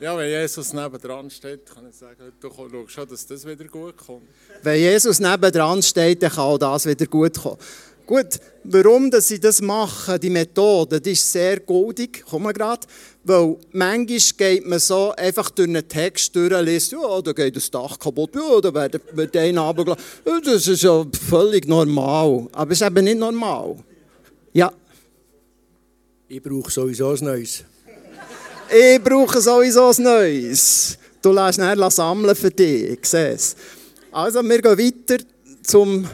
Ja, 0.00 0.16
wenn 0.16 0.30
Jesus 0.30 0.72
nebendran 0.72 1.28
steht, 1.28 1.66
kann 1.66 1.88
ich 1.88 1.96
sagen, 1.96 2.32
du 2.38 2.48
schaust 2.48 2.92
schon, 2.92 3.08
dass 3.08 3.26
das 3.26 3.44
wieder 3.44 3.64
gut 3.64 3.96
kommt. 3.96 4.28
Wenn 4.62 4.80
Jesus 4.80 5.18
nebendran 5.18 5.82
steht, 5.82 6.22
dann 6.22 6.30
kann 6.30 6.44
auch 6.44 6.58
das 6.58 6.86
wieder 6.86 7.06
gut 7.06 7.36
kommen. 7.36 7.58
Gut, 8.06 8.38
warum 8.62 9.10
dass 9.10 9.26
sie 9.28 9.40
das 9.40 9.60
machen, 9.60 10.20
die 10.20 10.30
Methode, 10.30 11.00
die 11.00 11.10
ist 11.10 11.30
sehr 11.30 11.60
goldig, 11.60 12.24
kommen 12.24 12.52
gerade, 12.54 12.86
weil 13.24 13.56
manchmal 13.72 14.18
geht 14.36 14.66
man 14.66 14.78
so 14.78 15.12
einfach 15.16 15.50
durch 15.50 15.68
einen 15.68 15.86
Text 15.86 16.34
durch, 16.34 16.58
liest, 16.62 16.92
ja, 16.92 17.20
da 17.20 17.32
geht 17.32 17.56
das 17.56 17.70
Dach 17.70 17.98
kaputt, 17.98 18.36
ja, 18.36 18.60
da 18.60 18.72
wird 19.12 19.36
einer 19.36 19.62
runtergelassen. 19.62 20.04
Ja, 20.24 20.40
das 20.40 20.68
ist 20.68 20.82
ja 20.84 21.04
völlig 21.28 21.66
normal, 21.66 22.46
aber 22.52 22.70
es 22.70 22.80
ist 22.80 22.86
eben 22.86 23.04
nicht 23.04 23.18
normal. 23.18 23.76
Ja. 24.52 24.72
Ich 26.28 26.42
brauche 26.42 26.70
sowieso 26.70 27.10
ein 27.10 27.24
Neues. 27.24 27.64
Ich 28.70 29.02
brauche 29.02 29.40
sowieso 29.40 29.88
ein 29.88 30.02
Neues. 30.02 30.98
Du 31.22 31.32
lässt 31.32 31.58
nachher 31.58 31.90
sammeln 31.90 32.36
für 32.36 32.50
dich, 32.50 32.98
es. 33.02 33.56
Also, 34.12 34.42
wir 34.42 34.60
gehen 34.60 34.78
weiter 34.78 35.24
zum 35.62 36.06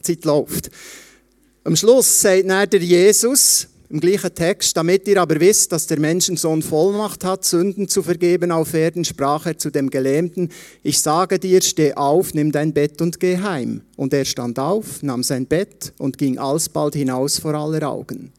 Zeit 0.00 0.24
läuft. 0.24 0.70
Am 1.62 1.76
Schluss 1.76 2.22
sagt 2.22 2.48
dann 2.48 2.70
der 2.70 2.80
Jesus 2.80 3.68
im 3.90 4.00
gleichen 4.00 4.34
Text, 4.34 4.76
damit 4.76 5.06
ihr 5.08 5.20
aber 5.20 5.38
wisst, 5.38 5.72
dass 5.72 5.86
der 5.86 6.00
Menschensohn 6.00 6.62
Vollmacht 6.62 7.22
hat, 7.22 7.44
Sünden 7.44 7.86
zu 7.86 8.02
vergeben 8.02 8.50
auf 8.50 8.72
Erden, 8.72 9.04
sprach 9.04 9.44
er 9.44 9.58
zu 9.58 9.70
dem 9.70 9.90
Gelähmten, 9.90 10.50
ich 10.82 11.00
sage 11.00 11.38
dir, 11.38 11.60
steh 11.60 11.92
auf, 11.94 12.32
nimm 12.32 12.50
dein 12.50 12.72
Bett 12.72 13.02
und 13.02 13.20
geh 13.20 13.38
heim. 13.38 13.82
Und 13.96 14.14
er 14.14 14.24
stand 14.24 14.58
auf, 14.58 15.02
nahm 15.02 15.22
sein 15.22 15.46
Bett 15.46 15.92
und 15.98 16.16
ging 16.16 16.38
alsbald 16.38 16.94
hinaus 16.94 17.38
vor 17.38 17.54
aller 17.54 17.86
Augen. 17.88 18.32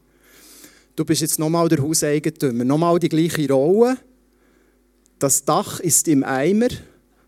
Du 0.96 1.04
bist 1.04 1.20
jetzt 1.20 1.38
nochmal 1.38 1.68
der 1.68 1.82
Hauseigentümer, 1.82 2.64
nochmal 2.64 2.98
die 2.98 3.10
gleiche 3.10 3.46
Rolle. 3.52 3.98
Das 5.18 5.44
Dach 5.44 5.78
ist 5.80 6.08
im 6.08 6.24
Eimer, 6.24 6.68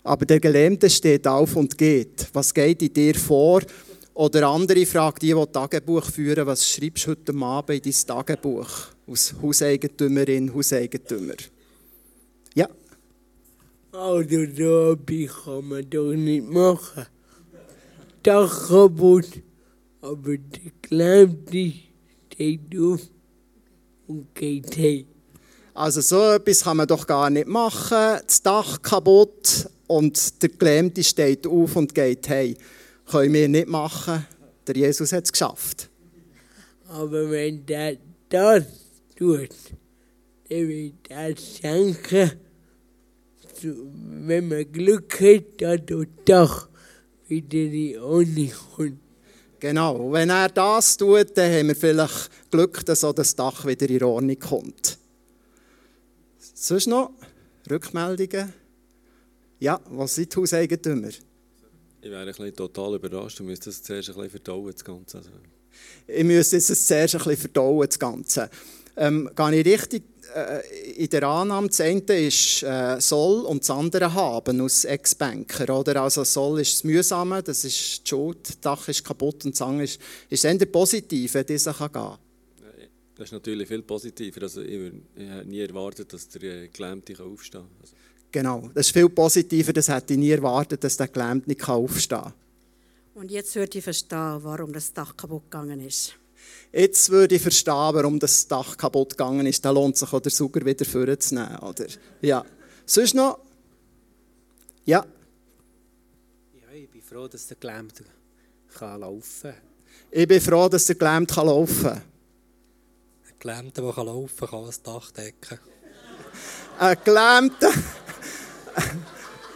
aber 0.02 0.24
der 0.24 0.40
Gelähmte 0.40 0.88
steht 0.88 1.26
auf 1.26 1.54
und 1.54 1.76
geht. 1.76 2.28
Was 2.32 2.54
geht 2.54 2.80
in 2.80 2.94
dir 2.94 3.14
vor? 3.14 3.60
Oder 4.14 4.48
andere 4.48 4.86
fragt 4.86 5.22
die, 5.22 5.34
die 5.34 5.52
Tagebuch 5.52 6.04
führen, 6.04 6.46
was 6.46 6.66
schreibst 6.66 7.06
du 7.06 7.10
heute 7.10 7.34
Abend 7.34 7.86
in 7.86 7.92
dein 7.92 8.06
Tagebuch? 8.06 8.68
Als 9.06 9.34
Hauseigentümerin, 9.40 10.52
Hauseigentümer. 10.54 11.34
Ja. 12.54 12.68
Also 13.92 14.46
da 14.46 14.96
kann 15.44 15.68
man 15.68 15.90
doch 15.90 16.14
nicht 16.14 16.48
machen. 16.48 17.04
Dach 18.22 18.68
kaputt, 18.68 19.28
aber 20.00 20.38
der 20.38 20.72
Gelähmte 20.82 21.72
steht 22.32 22.78
auf 22.78 23.00
und 24.08 24.34
geht 24.34 24.76
heim. 24.76 25.06
Also 25.74 26.00
so 26.00 26.32
etwas 26.32 26.64
kann 26.64 26.78
man 26.78 26.88
doch 26.88 27.06
gar 27.06 27.30
nicht 27.30 27.46
machen. 27.46 28.20
Das 28.26 28.42
Dach 28.42 28.82
kaputt 28.82 29.68
und 29.86 30.42
der 30.42 30.48
Gelähmte 30.48 31.04
steht 31.04 31.46
auf 31.46 31.76
und 31.76 31.94
geht 31.94 32.28
heim. 32.28 32.56
Können 33.06 33.32
wir 33.32 33.48
nicht 33.48 33.68
machen. 33.68 34.26
Der 34.66 34.76
Jesus 34.76 35.12
hat 35.12 35.24
es 35.24 35.32
geschafft. 35.32 35.88
Aber 36.88 37.30
wenn 37.30 37.64
der 37.64 37.96
das 38.28 38.64
tut, 39.16 39.50
dann 40.48 40.68
wird 40.68 40.94
er 41.08 41.36
schenken, 41.36 42.32
wenn 43.62 44.48
man 44.48 44.72
Glück 44.72 45.20
hat, 45.20 45.44
dass 45.58 45.80
das 45.86 46.06
Dach 46.24 46.68
wieder 47.28 47.58
in 47.58 47.98
Ordnung 48.00 48.52
kommt. 48.74 49.00
Genau, 49.60 50.12
wenn 50.12 50.30
er 50.30 50.48
das 50.48 50.96
tut, 50.96 51.36
dann 51.36 51.52
haben 51.52 51.68
wir 51.68 51.76
vielleicht 51.76 52.30
Glück, 52.50 52.84
dass 52.86 53.04
auch 53.04 53.12
das 53.12 53.34
Dach 53.34 53.66
wieder 53.66 53.88
in 53.88 54.02
Ordnung 54.02 54.38
kommt. 54.38 54.98
Sonst 56.54 56.86
noch 56.86 57.12
Rückmeldungen? 57.70 58.52
Ja, 59.60 59.80
was 59.90 60.14
sind 60.14 60.32
die 60.32 60.40
Hauseigentümer? 60.40 61.08
Ich 61.08 62.10
wäre 62.10 62.20
ein 62.20 62.26
bisschen 62.26 62.54
total 62.54 62.94
überrascht 62.94 63.40
und 63.40 63.46
müsste 63.46 63.66
das 63.66 63.82
zuerst 63.82 64.08
ein 64.08 64.14
bisschen 64.14 64.30
verdauen, 64.30 64.72
das 64.72 64.84
Ganze. 64.84 65.18
Also. 65.18 65.30
Ich 66.06 66.24
müsste 66.24 66.56
jetzt 66.56 66.70
das 66.70 66.86
zuerst 66.86 67.14
ein 67.14 67.18
bisschen 67.18 67.36
verdauen, 67.36 67.86
das 67.86 67.98
Ganze. 67.98 68.50
ähm, 68.96 69.30
gehe 69.34 69.60
ich 69.60 69.66
richtig 69.66 70.02
äh, 70.34 70.94
in 70.96 71.08
der 71.08 71.22
Annahme, 71.24 71.68
das 71.68 71.80
eine 71.80 72.00
ist 72.00 72.62
äh, 72.62 73.00
soll 73.00 73.44
und 73.46 73.62
das 73.62 73.70
andere 73.70 74.12
haben 74.12 74.60
aus 74.60 74.84
Ex-Banker. 74.84 75.78
Oder? 75.78 76.02
Also 76.02 76.24
soll 76.24 76.60
ist 76.60 76.74
das 76.74 76.84
Mühsame, 76.84 77.42
das 77.42 77.64
ist 77.64 78.02
die 78.04 78.08
Schuld, 78.08 78.38
das 78.48 78.60
Dach 78.60 78.88
ist 78.88 79.04
kaputt 79.04 79.44
und 79.44 79.54
das 79.54 79.62
andere 79.62 79.84
ist, 79.84 80.00
ist 80.28 80.44
eher 80.44 80.66
positiv, 80.66 81.34
wenn 81.34 81.46
dieser 81.46 81.74
kann 81.74 81.92
gehen 81.92 82.02
kann. 82.02 82.18
Das 83.18 83.26
ist 83.26 83.32
natürlich 83.32 83.66
viel 83.68 83.82
positiver. 83.82 84.42
Also 84.42 84.62
ich, 84.62 84.70
würd- 84.78 85.00
ich 85.16 85.28
hätte 85.28 85.48
nie 85.48 85.60
erwartet, 85.60 86.12
dass 86.12 86.28
der 86.28 86.42
äh, 86.42 86.68
Gelähmte 86.68 87.20
aufstehen 87.22 87.62
kann. 87.62 87.70
Also, 87.80 87.94
Genau, 88.30 88.70
das 88.74 88.86
ist 88.86 88.92
viel 88.92 89.08
positiver, 89.08 89.72
das 89.72 89.88
hätte 89.88 90.12
ich 90.12 90.18
nie 90.18 90.30
erwartet, 90.30 90.84
dass 90.84 90.96
der 90.96 91.08
Gelähmte 91.08 91.48
nicht 91.48 91.68
aufstehen 91.68 92.20
kann. 92.22 92.32
Und 93.14 93.30
jetzt 93.30 93.54
würde 93.56 93.76
ich 93.78 93.82
verstehen, 93.84 94.38
warum 94.42 94.72
das 94.72 94.92
Dach 94.92 95.16
kaputt 95.16 95.44
gegangen 95.50 95.80
ist. 95.80 96.14
Jetzt 96.72 97.10
würde 97.10 97.34
ich 97.34 97.42
verstehen, 97.42 97.74
warum 97.74 98.20
das 98.20 98.46
Dach 98.46 98.76
kaputt 98.76 99.10
gegangen 99.10 99.46
ist. 99.46 99.64
Da 99.64 99.70
lohnt 99.70 99.96
sich 99.96 100.12
auch 100.12 100.20
der 100.20 100.30
Sauger 100.30 100.64
wieder 100.64 100.84
vorzunehmen. 100.84 101.58
Oder? 101.58 101.86
Ja. 102.22 102.44
Sonst 102.86 103.14
noch? 103.14 103.40
Ja. 104.84 105.04
Ja, 106.54 106.72
ich 106.72 106.88
bin 106.88 107.02
froh, 107.02 107.26
dass 107.26 107.46
der 107.48 107.56
Gelähmte 107.56 108.04
kann 108.74 109.00
laufen 109.00 109.50
kann. 109.50 109.54
Ich 110.12 110.28
bin 110.28 110.40
froh, 110.40 110.68
dass 110.68 110.86
der 110.86 110.94
Gelähmte 110.94 111.34
laufen 111.34 111.82
kann. 111.82 112.02
Gelähmter, 113.38 113.82
der 113.82 114.04
laufen 114.04 114.36
kann, 114.38 114.48
kann 114.48 114.66
das 114.66 114.82
Dach 114.82 115.10
decken. 115.12 115.58
Ein 116.78 116.96
Gelähmter, 117.04 117.72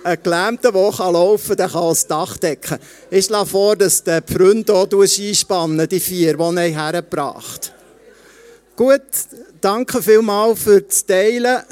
ein 0.05 0.23
Gelähmter, 0.23 0.73
der 0.73 0.93
kann 0.93 1.13
laufen 1.13 1.57
der 1.57 1.69
kann 1.69 1.89
das 1.89 2.07
Dach 2.07 2.37
decken. 2.37 2.79
Ich 3.11 3.27
schlage 3.27 3.49
vor, 3.49 3.77
dass 3.77 4.05
die 4.05 4.21
Freunde 4.27 4.75
auch 4.75 4.89
einspannen 4.93 5.89
die 5.89 6.01
vier, 6.01 6.37
die 6.37 6.57
er 6.57 6.69
hergebracht 6.69 7.73
Gut, 8.75 9.03
danke 9.61 10.03
vielmals 10.03 10.63
für 10.63 10.81
das 10.81 11.05
Teilen. 11.05 11.63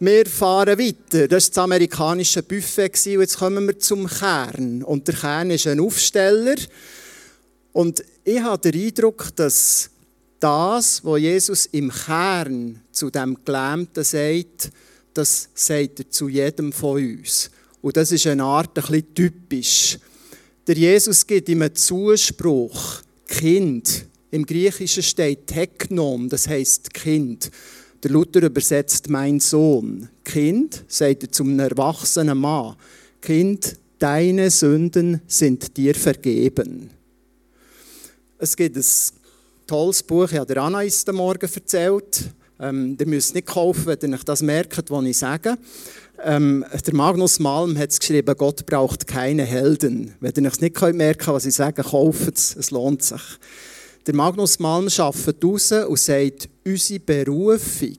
Wir 0.00 0.26
fahren 0.26 0.78
weiter. 0.78 1.28
Das 1.28 1.44
war 1.44 1.50
das 1.50 1.58
amerikanische 1.58 2.42
Buffet. 2.42 2.92
Und 3.06 3.20
jetzt 3.20 3.38
kommen 3.38 3.66
wir 3.66 3.78
zum 3.78 4.08
Kern. 4.08 4.82
Und 4.82 5.06
der 5.06 5.14
Kern 5.14 5.50
ist 5.50 5.66
ein 5.68 5.78
Aufsteller. 5.78 6.56
Und 7.72 8.04
ich 8.24 8.40
habe 8.40 8.70
den 8.70 8.86
Eindruck, 8.86 9.28
dass 9.36 9.90
das, 10.40 11.04
was 11.04 11.20
Jesus 11.20 11.66
im 11.66 11.90
Kern 11.90 12.80
zu 12.92 13.10
dem 13.10 13.36
Gelähmten 13.44 14.04
sagt, 14.04 14.70
das 15.14 15.48
sagt 15.54 16.00
er 16.00 16.10
zu 16.10 16.28
jedem 16.28 16.72
von 16.72 17.02
uns. 17.02 17.50
Und 17.80 17.96
das 17.96 18.12
ist 18.12 18.26
eine 18.26 18.44
Art 18.44 18.78
ein 18.78 18.82
bisschen 18.82 19.14
typisch. 19.14 19.98
Der 20.66 20.76
Jesus 20.76 21.26
gibt 21.26 21.48
ihm 21.48 21.62
einen 21.62 21.74
Zuspruch, 21.74 23.02
Kind. 23.26 24.06
Im 24.30 24.44
Griechischen 24.44 25.02
steht 25.02 25.46
Teknon, 25.46 26.28
das 26.28 26.46
heißt 26.46 26.92
Kind. 26.92 27.50
Der 28.02 28.10
Luther 28.10 28.42
übersetzt 28.42 29.08
mein 29.08 29.40
Sohn. 29.40 30.08
Kind, 30.24 30.84
sagt 30.86 31.22
er 31.22 31.32
zum 31.32 31.58
erwachsenen 31.58 32.38
Mann. 32.38 32.76
Kind, 33.20 33.76
deine 33.98 34.50
Sünden 34.50 35.20
sind 35.26 35.76
dir 35.76 35.94
vergeben. 35.94 36.90
Es 38.38 38.56
gibt 38.56 38.76
ein 38.76 38.84
tolles 39.68 40.02
Buch, 40.02 40.32
ich 40.32 40.38
habe 40.38 40.52
der 40.52 40.62
Anna 40.62 40.82
ist 40.82 41.12
Morgen 41.12 41.48
erzählt. 41.54 42.30
Ähm, 42.58 42.96
ihr 42.98 43.06
müsst 43.06 43.34
nicht 43.34 43.46
kaufen, 43.46 43.86
wenn 43.86 44.10
ihr 44.10 44.16
euch 44.16 44.24
das 44.24 44.42
merkt, 44.42 44.90
was 44.90 45.04
ich 45.04 45.18
sage. 45.18 45.56
Ähm, 46.24 46.64
der 46.84 46.94
Magnus 46.94 47.38
Malm 47.38 47.78
hat 47.78 47.90
es 47.90 48.00
geschrieben, 48.00 48.34
Gott 48.36 48.66
braucht 48.66 49.06
keine 49.06 49.44
Helden. 49.44 50.14
Wenn 50.18 50.32
ihr 50.42 50.50
euch 50.50 50.60
nicht 50.60 50.80
merken 50.80 51.18
könnt, 51.18 51.36
was 51.36 51.46
ich 51.46 51.54
sage, 51.54 51.82
kauft 51.82 52.36
es, 52.36 52.56
es 52.56 52.70
lohnt 52.72 53.02
sich. 53.02 53.20
Der 54.06 54.14
Magnus 54.14 54.58
Malm 54.58 54.88
arbeitet 54.96 55.44
raus 55.44 55.70
und 55.70 55.98
sagt, 55.98 56.48
unsere 56.64 57.00
Berufung 57.00 57.98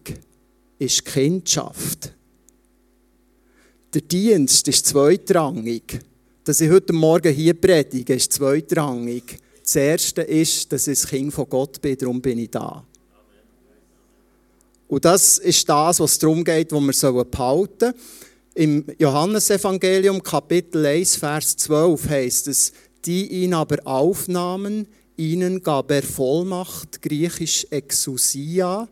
ist 0.79 1.05
Kindschaft. 1.05 2.13
Der 3.93 4.01
Dienst 4.01 4.67
ist 4.67 4.87
zweitrangig. 4.87 5.99
Dass 6.43 6.61
ich 6.61 6.69
heute 6.71 6.93
Morgen 6.93 7.31
hier 7.31 7.53
predige, 7.53 8.15
ist 8.15 8.33
zweitrangig. 8.33 9.39
Das 9.69 9.75
Erste 9.75 10.23
ist, 10.23 10.73
dass 10.73 10.87
ich 10.87 10.99
das 10.99 11.07
Kind 11.07 11.31
von 11.31 11.47
Gott 11.47 11.79
bin, 11.79 11.95
darum 11.95 12.19
bin 12.19 12.39
ich 12.39 12.49
da. 12.49 12.83
Und 14.87 15.05
das 15.05 15.37
ist 15.37 15.69
das, 15.69 15.99
was 15.99 16.17
darum 16.17 16.43
geht, 16.43 16.71
wo 16.71 16.79
wir 16.79 17.23
behalten 17.25 17.77
sollen. 17.79 17.93
Im 18.55 18.85
Johannesevangelium 18.97 20.23
Kapitel 20.23 20.83
1, 20.83 21.17
Vers 21.17 21.55
12 21.57 22.09
heißt 22.09 22.47
es, 22.47 22.73
die 23.05 23.43
ihn 23.43 23.53
aber 23.53 23.77
aufnahmen, 23.85 24.87
ihnen 25.17 25.61
gab 25.61 25.91
er 25.91 26.01
Vollmacht, 26.01 26.99
griechisch 27.03 27.67
Exousia, 27.69 28.89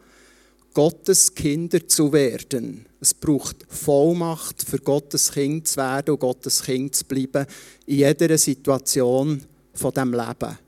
Gottes 0.76 1.34
Kinder 1.34 1.88
zu 1.88 2.14
werden. 2.14 2.86
Es 3.02 3.16
braucht 3.16 3.66
Vollmacht, 3.68 4.62
für 4.62 4.78
Gottes 4.78 5.32
Kind 5.32 5.70
zu 5.70 5.78
werden 5.78 6.12
und 6.12 6.20
Gottes 6.20 6.62
Kind 6.62 6.94
zu 6.94 7.04
bleiben, 7.04 7.48
in 7.88 7.98
jeder 7.98 8.38
Situation 8.38 9.42
von 9.74 9.92
dem 9.92 10.14
Leben. 10.14 10.67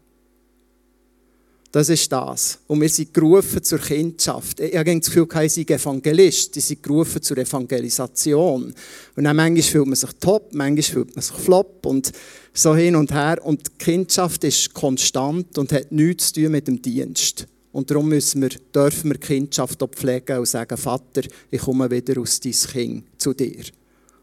Das 1.71 1.88
ist 1.89 2.12
das. 2.12 2.58
Und 2.65 2.82
wir 2.82 2.89
sind 2.89 3.13
gerufen 3.13 3.62
zur 3.62 3.77
Kindschaft. 3.77 4.60
Ich 4.60 4.75
habe 4.75 4.99
das 4.99 5.05
Gefühl, 5.05 5.27
ich 5.43 5.53
sei 5.53 5.62
Evangelist. 5.62 6.55
Die 6.55 6.62
sind 6.62 6.82
gerufen 6.82 7.21
zur 7.21 7.38
Evangelisation. 7.38 8.73
Und 9.15 9.23
dann 9.23 9.36
manchmal 9.36 9.62
fühlt 9.62 9.86
man 9.86 9.95
sich 9.95 10.10
top, 10.19 10.51
manchmal 10.53 10.82
fühlt 10.82 11.15
man 11.15 11.21
sich 11.21 11.36
flop 11.36 11.86
und 11.86 12.12
so 12.53 12.75
hin 12.75 12.95
und 12.95 13.12
her. 13.13 13.38
Und 13.43 13.67
die 13.67 13.84
Kindschaft 13.86 14.43
ist 14.45 14.73
konstant 14.73 15.60
und 15.60 15.71
hat 15.71 15.91
nichts 15.91 16.34
zu 16.34 16.41
tun 16.41 16.51
mit 16.53 16.67
dem 16.67 16.82
Dienst. 16.82 17.45
Und 17.71 17.91
darum 17.91 18.10
müssen 18.10 18.41
wir, 18.41 18.49
dürfen 18.49 19.12
wir 19.12 19.19
die 19.19 19.27
Kindschaft 19.27 19.84
auch 19.84 19.91
pflegen 19.91 20.39
und 20.39 20.47
sagen, 20.47 20.75
Vater, 20.75 21.21
ich 21.51 21.62
komme 21.62 21.91
wieder 21.91 22.19
aus 22.19 22.39
dein 22.39 22.51
Kind 22.51 23.03
zu 23.19 23.34
dir. 23.34 23.63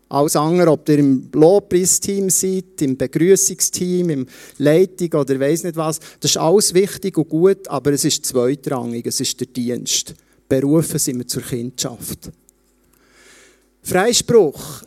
Alles 0.08 0.36
andere, 0.36 0.70
ob 0.70 0.88
ihr 0.88 0.98
im 0.98 1.28
Lobpreisteam 1.32 2.30
seid, 2.30 2.80
im 2.80 2.96
Begrüßungsteam, 2.96 4.10
im 4.10 4.26
Leitung 4.58 5.20
oder 5.20 5.40
weiss 5.40 5.64
nicht 5.64 5.76
was, 5.76 5.98
das 6.20 6.30
ist 6.32 6.36
alles 6.36 6.72
wichtig 6.74 7.18
und 7.18 7.28
gut, 7.28 7.66
aber 7.68 7.92
es 7.92 8.04
ist 8.04 8.24
zweitrangig, 8.24 9.04
es 9.06 9.20
ist 9.20 9.40
der 9.40 9.48
Dienst. 9.48 10.14
Berufen 10.48 10.98
sind 10.98 11.18
wir 11.18 11.26
zur 11.26 11.42
Kindschaft. 11.42 12.30
Freispruch. 13.82 14.84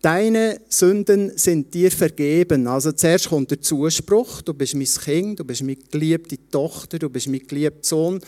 Deine 0.00 0.60
Sünden 0.68 1.32
sind 1.36 1.72
dir 1.72 1.90
vergeben. 1.90 2.66
Also 2.66 2.90
zuerst 2.92 3.28
kommt 3.28 3.52
der 3.52 3.60
Zuspruch, 3.60 4.42
du 4.42 4.52
bist 4.52 4.74
mein 4.74 4.86
Kind, 4.86 5.38
du 5.38 5.44
bist 5.44 5.62
meine 5.62 5.76
geliebte 5.76 6.36
Tochter, 6.50 6.98
du 6.98 7.08
bist 7.08 7.28
mein 7.28 7.46
geliebter 7.46 7.84
Sohn. 7.84 8.20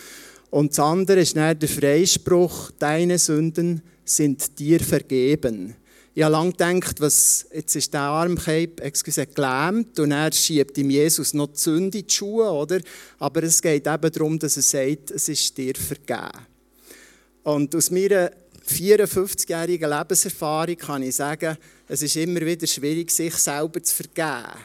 Und 0.51 0.71
das 0.71 0.79
andere 0.79 1.21
ist 1.21 1.37
dann 1.37 1.59
der 1.59 1.69
Freispruch, 1.69 2.71
deine 2.79 3.19
Sünden 3.19 3.83
sind 4.05 4.57
dir 4.59 4.79
vergeben. 4.79 5.75
Ich 6.17 6.23
habe 6.23 6.31
lange 6.31 6.53
gedacht, 6.53 7.01
was, 7.01 7.47
jetzt 7.53 7.75
ist 7.75 7.93
der 7.93 8.03
Arm 8.03 8.39
excuse, 8.47 9.27
gelähmt 9.27 9.99
und 9.99 10.13
er 10.13 10.31
schiebt 10.31 10.79
ihm 10.79 10.91
Jesus 10.91 11.35
noch 11.35 11.49
die 11.49 11.59
Sünde 11.59 11.99
in 11.99 12.07
die 12.07 12.13
Schuhe, 12.13 12.49
oder? 12.49 12.81
Aber 13.19 13.43
es 13.43 13.61
geht 13.61 13.85
eben 13.85 14.13
darum, 14.13 14.39
dass 14.39 14.57
er 14.57 14.63
sagt, 14.63 15.11
es 15.11 15.29
ist 15.29 15.59
dir 15.59 15.75
vergeben. 15.75 16.47
Und 17.43 17.75
aus 17.75 17.91
meiner 17.91 18.31
54-jährigen 18.65 19.91
Lebenserfahrung 19.91 20.77
kann 20.77 21.03
ich 21.03 21.17
sagen, 21.17 21.57
es 21.89 22.01
ist 22.01 22.15
immer 22.15 22.41
wieder 22.43 22.67
schwierig, 22.69 23.11
sich 23.11 23.35
selber 23.35 23.83
zu 23.83 23.95
vergeben. 23.95 24.57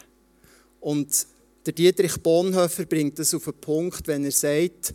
Und 0.79 1.25
der 1.65 1.73
Dietrich 1.73 2.17
Bonhoeffer 2.17 2.85
bringt 2.85 3.17
das 3.17 3.33
auf 3.33 3.45
den 3.45 3.53
Punkt, 3.55 4.07
wenn 4.07 4.23
er 4.23 4.31
sagt, 4.31 4.93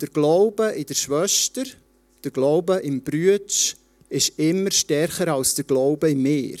der 0.00 0.08
Glaube 0.08 0.70
in 0.70 0.86
der 0.86 0.94
Schwester, 0.94 1.64
der 2.24 2.30
Glaube 2.30 2.76
im 2.76 3.02
Brütsch 3.02 3.76
ist 4.14 4.38
immer 4.38 4.70
stärker 4.70 5.34
als 5.34 5.54
der 5.54 5.64
Glaube 5.64 6.10
in 6.10 6.22
mir. 6.22 6.56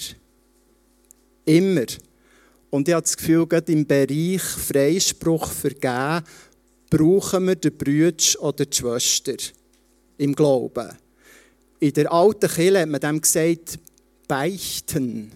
Immer. 1.44 1.86
Und 2.70 2.88
ich 2.88 2.94
habe 2.94 3.02
das 3.02 3.16
Gefühl, 3.16 3.46
gerade 3.46 3.72
im 3.72 3.86
Bereich 3.86 4.42
Freispruch 4.42 5.50
vergeben, 5.50 6.24
brauchen 6.90 7.46
wir 7.46 7.54
den 7.54 7.76
Brütsch 7.76 8.36
oder 8.36 8.66
die 8.66 8.76
Schwester 8.76 9.36
im 10.18 10.34
Glauben. 10.34 10.90
In 11.78 11.92
der 11.92 12.12
alten 12.12 12.48
Kirche 12.48 12.80
hat 12.80 12.88
man 12.88 13.00
dem 13.00 13.20
gesagt, 13.20 13.78
beichten. 14.26 15.30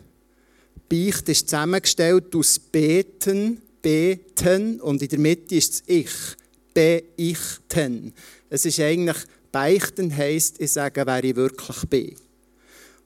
Beicht 0.88 1.28
ist 1.28 1.48
zusammengestellt 1.48 2.34
aus 2.34 2.58
beten, 2.58 3.60
beten 3.82 4.80
und 4.80 5.02
in 5.02 5.08
der 5.08 5.18
Mitte 5.18 5.54
ist 5.54 5.74
das 5.74 5.82
Ich. 5.86 6.10
Beichten. 6.74 8.12
Es 8.50 8.64
ist 8.64 8.80
eigentlich, 8.80 9.18
beichten 9.52 10.14
heisst, 10.14 10.60
ich 10.60 10.72
sage, 10.72 11.02
wer 11.06 11.24
ich 11.24 11.36
wirklich 11.36 11.86
bin. 11.88 12.16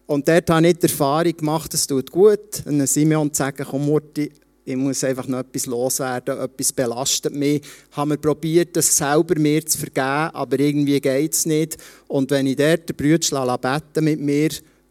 Und 0.06 0.28
dort 0.28 0.50
habe 0.50 0.68
ich 0.68 0.78
die 0.78 0.82
Erfahrung 0.82 1.36
gemacht, 1.36 1.72
es 1.74 1.86
tut 1.86 2.10
gut, 2.10 2.66
einem 2.66 2.86
Simeon 2.86 3.32
zu 3.32 3.38
sagen, 3.38 3.66
komm 3.68 3.86
Murti, 3.86 4.30
ich 4.64 4.76
muss 4.76 5.02
einfach 5.02 5.26
noch 5.26 5.40
etwas 5.40 5.66
loswerden, 5.66 6.38
etwas 6.38 6.72
belastet 6.72 7.34
mich. 7.34 7.62
Ich 7.62 7.96
habe 7.96 8.10
mir 8.10 8.18
probiert, 8.18 8.76
das 8.76 8.96
selber 8.96 9.38
mir 9.38 9.64
zu 9.66 9.78
vergeben, 9.78 10.34
aber 10.34 10.60
irgendwie 10.60 11.00
geht 11.00 11.34
es 11.34 11.46
nicht. 11.46 11.78
Und 12.06 12.30
wenn 12.30 12.46
ich 12.46 12.56
dort 12.56 12.88
den 12.88 12.96
Brüder 12.96 13.58
beten 13.58 14.04
mit 14.04 14.20
mir, 14.20 14.50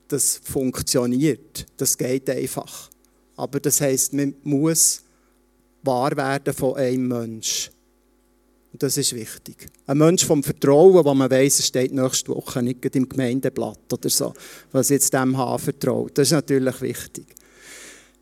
das 0.10 0.42
funktioniert. 0.44 1.66
Das 1.78 1.98
geht 1.98 2.30
einfach. 2.30 2.90
Aber 3.38 3.60
das 3.60 3.80
heisst, 3.80 4.14
man 4.14 4.36
muss 4.44 5.04
wahr 5.84 6.16
werden 6.18 6.54
von 6.54 6.76
einem 6.76 7.08
Menschen. 7.08 7.72
Und 8.74 8.82
das 8.82 8.98
ist 8.98 9.14
wichtig. 9.14 9.68
Ein 9.86 9.98
Mensch 9.98 10.26
vom 10.26 10.44
Vertrauen, 10.44 11.04
wo 11.04 11.14
man 11.14 11.30
weiss, 11.30 11.60
er 11.60 11.64
steht 11.64 11.94
nächste 11.94 12.30
Woche 12.30 12.64
nicht 12.64 12.96
im 12.96 13.08
Gemeindeblatt 13.08 13.92
oder 13.92 14.10
so, 14.10 14.34
was 14.72 14.90
jetzt 14.90 15.14
dem 15.14 15.38
H 15.38 15.58
vertraut. 15.58 16.18
Das 16.18 16.30
ist 16.30 16.32
natürlich 16.32 16.82
wichtig. 16.82 17.26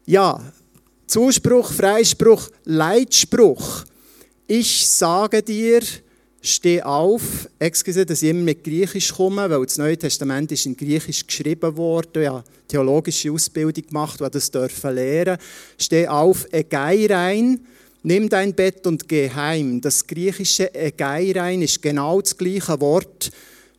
Ja, 0.05 0.41
Zuspruch, 1.05 1.71
Freispruch, 1.71 2.49
Leitspruch. 2.65 3.83
Ich 4.47 4.87
sage 4.87 5.43
dir, 5.43 5.81
steh 6.41 6.81
auf. 6.81 7.47
Excuse, 7.59 8.05
dass 8.05 8.21
ich 8.21 8.29
immer 8.29 8.43
mit 8.43 8.63
Griechisch 8.63 9.13
komme, 9.13 9.49
weil 9.49 9.65
das 9.65 9.77
Neue 9.77 9.97
Testament 9.97 10.51
ist 10.51 10.65
in 10.65 10.75
Griechisch 10.75 11.25
geschrieben 11.25 11.75
worden. 11.77 12.23
Ja, 12.23 12.43
theologische 12.67 13.31
Ausbildung 13.31 13.85
gemacht, 13.85 14.19
die 14.19 14.29
das 14.29 14.49
dürfen 14.49 14.95
lernen. 14.95 15.37
Steh 15.77 16.07
auf, 16.07 16.47
egei 16.51 17.07
rein. 17.07 17.59
Nimm 18.01 18.29
dein 18.29 18.53
Bett 18.53 18.87
und 18.87 19.09
geh 19.09 19.29
heim. 19.29 19.81
Das 19.81 20.07
griechische 20.07 20.73
Egeirein 20.73 21.61
ist 21.61 21.81
genau 21.81 22.21
das 22.21 22.37
gleiche 22.37 22.79
Wort, 22.79 23.29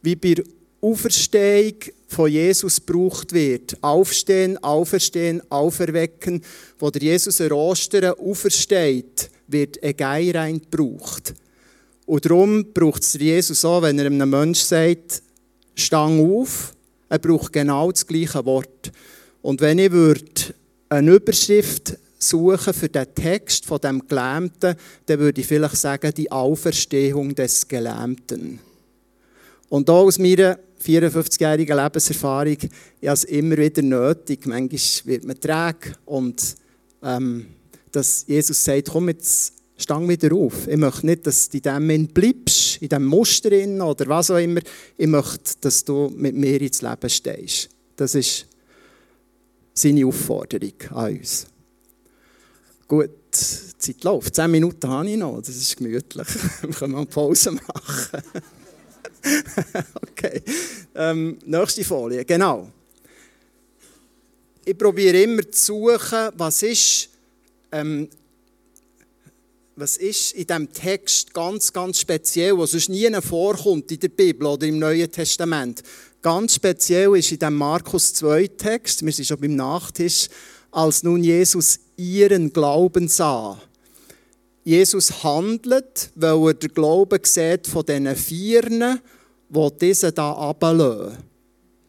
wie 0.02 0.14
bei 0.14 0.34
der 0.34 0.44
Auferstehung 0.82 1.76
von 2.06 2.30
Jesus 2.30 2.84
gebraucht 2.84 3.32
wird. 3.32 3.76
Aufstehen, 3.82 4.62
auferstehen, 4.62 5.42
auferwecken. 5.50 6.42
Wo 6.78 6.90
der 6.90 7.02
Jesus 7.02 7.40
in 7.40 7.52
Ostern 7.52 8.14
aufersteht, 8.14 9.30
wird 9.46 9.82
Egeirein 9.82 10.60
gebraucht. 10.60 11.34
Und 12.04 12.24
darum 12.24 12.72
braucht 12.74 13.02
es 13.02 13.14
Jesus 13.14 13.64
auch, 13.64 13.82
wenn 13.82 13.98
er 13.98 14.06
einem 14.06 14.28
Menschen 14.28 14.66
sagt, 14.66 15.22
stang 15.74 16.20
auf, 16.20 16.74
er 17.08 17.18
braucht 17.18 17.52
genau 17.52 17.90
das 17.90 18.06
gleiche 18.06 18.44
Wort. 18.44 18.92
Und 19.42 19.60
wenn 19.60 19.78
ich 19.78 19.92
würde 19.92 20.54
eine 20.88 21.12
Überschrift 21.12 21.96
suchen 22.22 22.74
für 22.74 22.88
den 22.88 23.14
Text 23.14 23.66
von 23.66 23.80
dem 23.80 24.06
Gelähmten, 24.06 24.76
dann 25.06 25.18
würde 25.18 25.40
ich 25.40 25.46
vielleicht 25.46 25.76
sagen, 25.76 26.12
die 26.14 26.30
Auferstehung 26.30 27.34
des 27.34 27.66
Gelähmten. 27.66 28.60
Und 29.68 29.88
auch 29.88 30.04
aus 30.04 30.18
meiner 30.18 30.58
54-jährigen 30.84 31.76
Lebenserfahrung, 31.76 32.56
ich 33.00 33.08
habe 33.08 33.14
es 33.14 33.24
immer 33.24 33.56
wieder 33.56 33.82
nötig. 33.82 34.46
Manchmal 34.46 35.06
wird 35.06 35.24
man 35.24 35.40
träge 35.40 35.96
und 36.06 36.56
ähm, 37.02 37.46
dass 37.92 38.24
Jesus 38.26 38.64
sagt, 38.64 38.90
komm 38.90 39.08
jetzt, 39.08 39.52
stang 39.76 40.08
wieder 40.08 40.34
auf. 40.34 40.68
Ich 40.68 40.76
möchte 40.76 41.06
nicht, 41.06 41.26
dass 41.26 41.48
du 41.48 41.58
in 41.58 41.88
dem 41.88 42.08
bleibst, 42.08 42.82
in 42.82 42.88
diesem 42.88 43.06
Muster 43.06 43.50
oder 43.50 44.06
was 44.08 44.30
auch 44.30 44.36
immer. 44.36 44.60
Ich 44.96 45.06
möchte, 45.06 45.54
dass 45.60 45.84
du 45.84 46.12
mit 46.14 46.34
mir 46.34 46.60
ins 46.60 46.82
Leben 46.82 47.08
stehst. 47.10 47.70
Das 47.96 48.14
ist 48.14 48.46
seine 49.74 50.06
Aufforderung 50.06 50.74
an 50.90 51.16
uns. 51.16 51.46
Gut, 52.90 53.08
die 53.32 53.78
Zeit 53.78 54.02
läuft. 54.02 54.34
Zehn 54.34 54.50
Minuten 54.50 54.88
habe 54.88 55.08
ich 55.08 55.16
noch. 55.16 55.38
Das 55.38 55.50
ist 55.50 55.76
gemütlich. 55.76 56.26
Wir 56.60 56.70
können 56.70 56.94
mal 56.94 57.06
Pause 57.06 57.52
machen. 57.52 58.22
okay. 60.10 60.42
Ähm, 60.96 61.38
nächste 61.46 61.84
Folie. 61.84 62.24
Genau. 62.24 62.68
Ich 64.64 64.76
probiere 64.76 65.22
immer 65.22 65.48
zu 65.52 65.66
suchen, 65.66 66.30
was 66.36 66.64
ist, 66.64 67.10
ähm, 67.70 68.08
was 69.76 69.96
ist 69.96 70.32
in 70.32 70.48
diesem 70.48 70.72
Text 70.72 71.32
ganz, 71.32 71.72
ganz 71.72 72.00
speziell, 72.00 72.58
was 72.58 72.72
sonst 72.72 72.88
nie 72.88 73.08
vorkommt 73.20 73.92
in 73.92 74.00
der 74.00 74.08
Bibel 74.08 74.48
oder 74.48 74.66
im 74.66 74.80
Neuen 74.80 75.12
Testament. 75.12 75.84
Ganz 76.22 76.56
speziell 76.56 77.16
ist 77.16 77.30
in 77.30 77.38
dem 77.38 77.54
Markus 77.54 78.12
2 78.14 78.48
Text, 78.48 79.06
wir 79.06 79.12
sind 79.12 79.26
schon 79.26 79.38
beim 79.40 79.54
Nachtisch, 79.54 80.28
als 80.70 81.02
nun 81.02 81.22
Jesus 81.22 81.80
ihren 81.96 82.52
Glauben 82.52 83.08
sah. 83.08 83.58
Jesus 84.64 85.24
handelt, 85.24 86.10
weil 86.14 86.48
er 86.48 86.54
den 86.54 86.72
Glauben 86.72 87.20
sieht 87.22 87.66
von 87.66 87.84
diesen 87.84 88.14
Vieren, 88.14 89.00
die 89.48 89.68
diese 89.80 90.12
da 90.12 90.32
ablassen. 90.32 91.16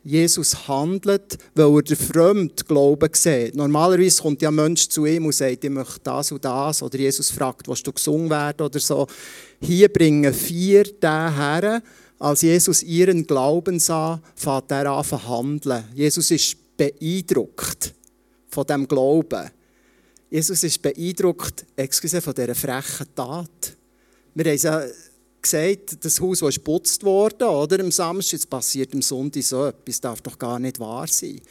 Jesus 0.03 0.67
handelt, 0.67 1.37
weil 1.53 1.75
er 1.75 1.81
den 1.83 1.95
fremden 1.95 2.65
Glauben 2.67 3.09
sieht. 3.13 3.55
Normalerweise 3.55 4.21
kommt 4.21 4.41
ja 4.41 4.49
ein 4.49 4.55
Mensch 4.55 4.87
zu 4.87 5.05
ihm 5.05 5.25
und 5.25 5.35
sagt, 5.35 5.63
ich 5.63 5.69
möchte 5.69 5.99
das 6.03 6.31
und 6.31 6.43
das. 6.43 6.81
Oder 6.81 6.97
Jesus 6.97 7.29
fragt, 7.29 7.67
willst 7.67 7.85
du 7.85 7.93
gesungen 7.93 8.29
werden 8.29 8.65
oder 8.65 8.79
so. 8.79 9.05
Hier 9.61 9.89
bringen 9.89 10.33
vier 10.33 10.85
den 10.85 11.35
her. 11.35 11.83
Als 12.17 12.41
Jesus 12.41 12.81
ihren 12.81 13.27
Glauben 13.27 13.79
sah, 13.79 14.21
fängt 14.35 14.71
er 14.71 14.91
an 14.91 15.03
zu 15.03 15.27
handeln. 15.27 15.83
Jesus 15.93 16.31
ist 16.31 16.57
beeindruckt 16.77 17.93
von 18.51 18.65
dem 18.67 18.87
Glauben. 18.87 19.49
Jesus 20.29 20.63
ist 20.63 20.81
beeindruckt, 20.81 21.65
excuse, 21.75 22.21
von 22.21 22.33
dieser 22.33 22.55
frechen 22.55 23.07
Tat. 23.15 23.77
Wir 24.33 24.45
haben 24.45 24.57
ja 24.57 24.85
gesagt, 25.41 26.05
das 26.05 26.21
Haus 26.21 26.41
ist 26.41 26.55
geputzt 26.55 27.03
worden, 27.03 27.47
oder? 27.47 27.79
Am 27.79 27.91
Samstag, 27.91 28.33
jetzt 28.33 28.49
passiert 28.49 28.93
am 28.93 29.01
Sonntag 29.01 29.43
so 29.43 29.65
etwas, 29.65 29.83
das 29.85 30.01
darf 30.01 30.21
doch 30.21 30.37
gar 30.37 30.59
nicht 30.59 30.79
wahr 30.79 31.07
sein. 31.07 31.41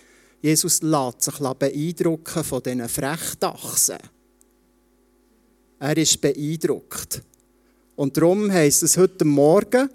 Jesus 0.40 0.80
lässt 0.82 1.22
sich 1.22 1.34
beeindrucken 1.34 2.44
von 2.44 2.62
diesen 2.62 2.88
Frechdachsen. 2.88 3.98
Er 5.78 5.96
ist 5.96 6.20
beeindruckt. 6.20 7.22
Und 7.96 8.16
darum 8.16 8.50
heisst 8.50 8.82
es 8.82 8.96
heute 8.96 9.24
Morgen, 9.24 9.90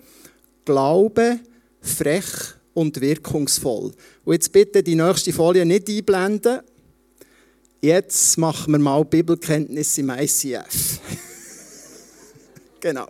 Glaube, 0.66 1.40
frech 1.80 2.26
und 2.74 3.00
wirkungsvoll. 3.00 3.94
Und 4.24 4.34
jetzt 4.34 4.52
bitte 4.52 4.84
die 4.84 4.96
nächste 4.96 5.32
Folie 5.32 5.66
nicht 5.66 5.88
einblenden. 5.90 6.62
Jetzt 7.86 8.40
machen 8.40 8.72
wir 8.72 8.80
mal 8.80 9.06
Bibelkenntnis 9.06 10.00
im 10.00 10.10
ICF. 10.10 11.00
genau. 12.80 13.06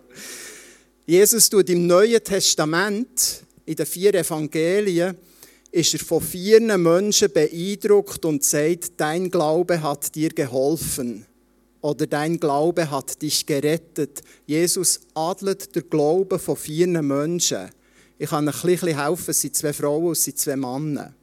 Jesus 1.06 1.48
tut 1.48 1.70
im 1.70 1.86
Neuen 1.86 2.22
Testament, 2.22 3.42
in 3.64 3.74
den 3.74 3.86
vier 3.86 4.14
Evangelien, 4.14 5.16
ist 5.72 5.94
er 5.94 6.00
von 6.00 6.20
vier 6.20 6.60
Menschen 6.76 7.32
beeindruckt 7.32 8.22
und 8.26 8.44
sagt, 8.44 8.92
dein 8.98 9.30
Glaube 9.30 9.80
hat 9.80 10.14
dir 10.14 10.28
geholfen 10.28 11.24
oder 11.80 12.06
dein 12.06 12.38
Glaube 12.38 12.90
hat 12.90 13.22
dich 13.22 13.46
gerettet. 13.46 14.20
Jesus 14.44 15.00
adelt 15.14 15.74
der 15.74 15.84
Glaube 15.84 16.38
von 16.38 16.54
vier 16.54 16.88
Menschen. 16.88 17.70
Ich 18.18 18.28
kann 18.28 18.46
ein 18.46 18.52
bisschen 18.52 19.02
helfen, 19.02 19.30
es 19.30 19.40
sind 19.40 19.56
zwei 19.56 19.72
Frauen 19.72 20.08
und 20.08 20.12
es 20.12 20.24
sind 20.24 20.38
zwei 20.38 20.56
Männer. 20.56 21.14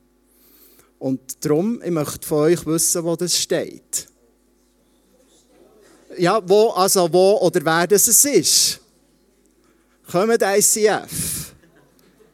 Und 1.04 1.44
darum, 1.44 1.82
ich 1.84 1.92
möchte 1.92 2.26
von 2.26 2.38
euch 2.44 2.66
wissen, 2.66 3.04
wo 3.04 3.18
das 3.18 3.38
steht. 3.38 4.08
Ja, 6.18 6.42
wo, 6.48 6.70
also 6.70 7.12
wo 7.12 7.40
oder 7.42 7.60
wer 7.66 7.88
das 7.88 8.08
ist. 8.08 8.80
Kommt 10.10 10.42
ICF? 10.42 11.54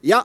Ja. 0.03 0.23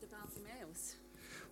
Der 0.00 0.06
Bartimäus. 0.06 0.96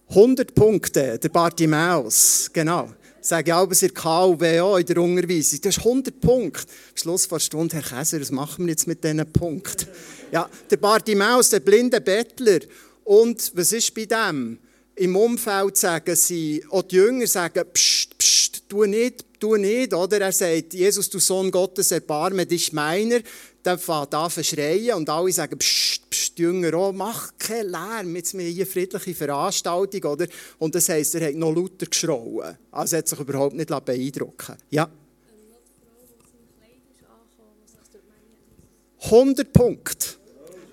100 0.08 0.54
Punkte, 0.54 1.18
der 1.18 1.28
Bartimäus, 1.28 2.48
genau. 2.50 2.88
Sage 3.24 3.50
ich 3.50 3.54
aber 3.54 3.80
in 3.80 3.94
KUWO 3.94 4.76
in 4.78 4.86
der 4.86 4.98
Unterweisung. 4.98 5.60
Das 5.62 5.76
ist 5.76 5.84
100 5.84 6.20
Punkte. 6.20 6.66
Am 6.66 6.96
Schluss 6.96 7.28
der 7.28 7.38
Stunde, 7.38 7.76
Herr 7.76 7.98
Käser, 8.00 8.20
was 8.20 8.32
machen 8.32 8.66
wir 8.66 8.72
jetzt 8.72 8.88
mit 8.88 9.04
diesen 9.04 9.24
Punkten? 9.32 9.86
Ja, 10.32 10.50
der 10.68 10.76
Bartimäus, 10.76 11.50
der 11.50 11.60
blinde 11.60 12.00
Bettler. 12.00 12.58
Und 13.04 13.52
was 13.54 13.70
ist 13.70 13.94
bei 13.94 14.06
dem? 14.06 14.58
Im 14.96 15.14
Umfeld 15.14 15.76
sagen 15.76 16.16
sie, 16.16 16.64
auch 16.68 16.82
die 16.82 16.96
Jünger 16.96 17.28
sagen, 17.28 17.64
pst, 17.72 18.18
pst, 18.18 18.64
tu 18.68 18.86
nicht, 18.86 19.24
tu 19.38 19.54
nicht, 19.54 19.94
oder? 19.94 20.20
Er 20.20 20.32
sagt, 20.32 20.74
Jesus, 20.74 21.08
du 21.08 21.20
Sohn 21.20 21.52
Gottes, 21.52 21.92
erbarme 21.92 22.44
dich 22.44 22.72
meiner. 22.72 23.20
Dann 23.62 23.78
fängt 23.78 24.14
an 24.14 24.30
zu 24.30 24.42
schreien 24.42 24.96
und 24.96 25.08
alle 25.08 25.32
sagen, 25.32 25.58
pst, 25.58 26.10
pst, 26.10 26.38
Jünger 26.38 26.74
auch, 26.74 26.92
mach 26.92 27.36
keinen 27.38 27.70
Lärm, 27.70 28.16
jetzt 28.16 28.36
wir 28.36 28.46
hier 28.46 28.66
friedliche 28.66 29.14
Veranstaltung, 29.14 30.12
oder? 30.12 30.26
Und 30.58 30.74
das 30.74 30.88
heisst, 30.88 31.14
er 31.14 31.28
hat 31.28 31.34
noch 31.34 31.54
lauter 31.54 31.86
geschrauen. 31.86 32.56
Also 32.70 32.96
hat 32.96 33.08
sich 33.08 33.20
überhaupt 33.20 33.54
nicht 33.54 33.68
beeindrucken 33.84 34.56
Ja. 34.70 34.90
100 39.04 39.52
Punkte. 39.52 40.06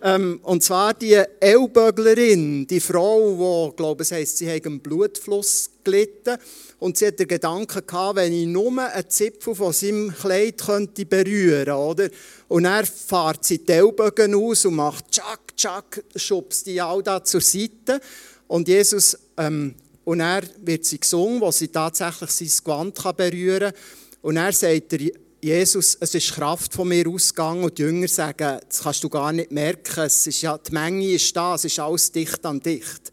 Ähm, 0.01 0.39
und 0.43 0.63
zwar 0.63 0.93
die 0.93 1.21
Ellböglerin, 1.39 2.65
die 2.67 2.79
Frau, 2.79 3.67
die, 3.67 3.75
glaube 3.75 4.03
es 4.03 4.11
heisst, 4.11 4.37
sie 4.37 4.49
hat 4.49 4.65
einen 4.65 4.79
Blutfluss 4.79 5.69
gelitten. 5.83 6.37
Und 6.79 6.97
sie 6.97 7.07
hat 7.07 7.19
den 7.19 7.27
Gedanken 7.27 7.85
gehabt, 7.85 8.15
wenn 8.15 8.31
ich 8.31 8.47
nur 8.47 8.81
einen 8.81 9.09
Zipfel 9.09 9.53
von 9.53 9.73
seinem 9.73 10.13
Kleid 10.13 10.61
könnte 10.61 11.05
berühren 11.05 11.69
oder? 11.71 12.09
Und 12.47 12.65
er 12.65 12.85
fährt 12.85 13.43
sie 13.43 13.63
die 13.65 13.73
Ellbogen 13.73 14.33
aus 14.33 14.65
und 14.65 14.75
macht 14.75 15.11
tschak, 15.11 15.55
tschak, 15.57 16.03
schubst 16.15 16.65
die 16.67 16.79
all 16.79 17.03
da 17.03 17.23
zur 17.23 17.41
Seite. 17.41 17.99
Und 18.47 18.67
Jesus, 18.67 19.17
ähm, 19.37 19.75
und 20.05 20.21
er 20.21 20.41
wird 20.63 20.85
sie 20.85 20.99
gesungen, 20.99 21.41
wo 21.41 21.51
sie 21.51 21.67
tatsächlich 21.67 22.31
sein 22.31 22.63
Gewand 22.63 22.97
kann 22.97 23.15
berühren 23.15 23.71
kann. 23.71 23.81
Und 24.21 24.37
er 24.37 24.53
sagt 24.53 24.93
er, 24.93 25.11
Jesus, 25.41 25.97
es 25.99 26.15
ist 26.15 26.33
Kraft 26.33 26.73
von 26.73 26.87
mir 26.87 27.07
ausgegangen 27.07 27.63
und 27.63 27.77
die 27.77 27.83
Jünger 27.83 28.07
sagen, 28.07 28.59
das 28.67 28.83
kannst 28.83 29.03
du 29.03 29.09
gar 29.09 29.31
nicht 29.31 29.51
merken, 29.51 30.01
es 30.01 30.27
ist 30.27 30.41
ja, 30.41 30.57
die 30.57 30.71
Menge 30.73 31.11
ist 31.11 31.33
da, 31.35 31.55
es 31.55 31.63
ist 31.63 31.79
alles 31.79 32.11
dicht 32.11 32.45
an 32.45 32.59
dicht. 32.59 33.11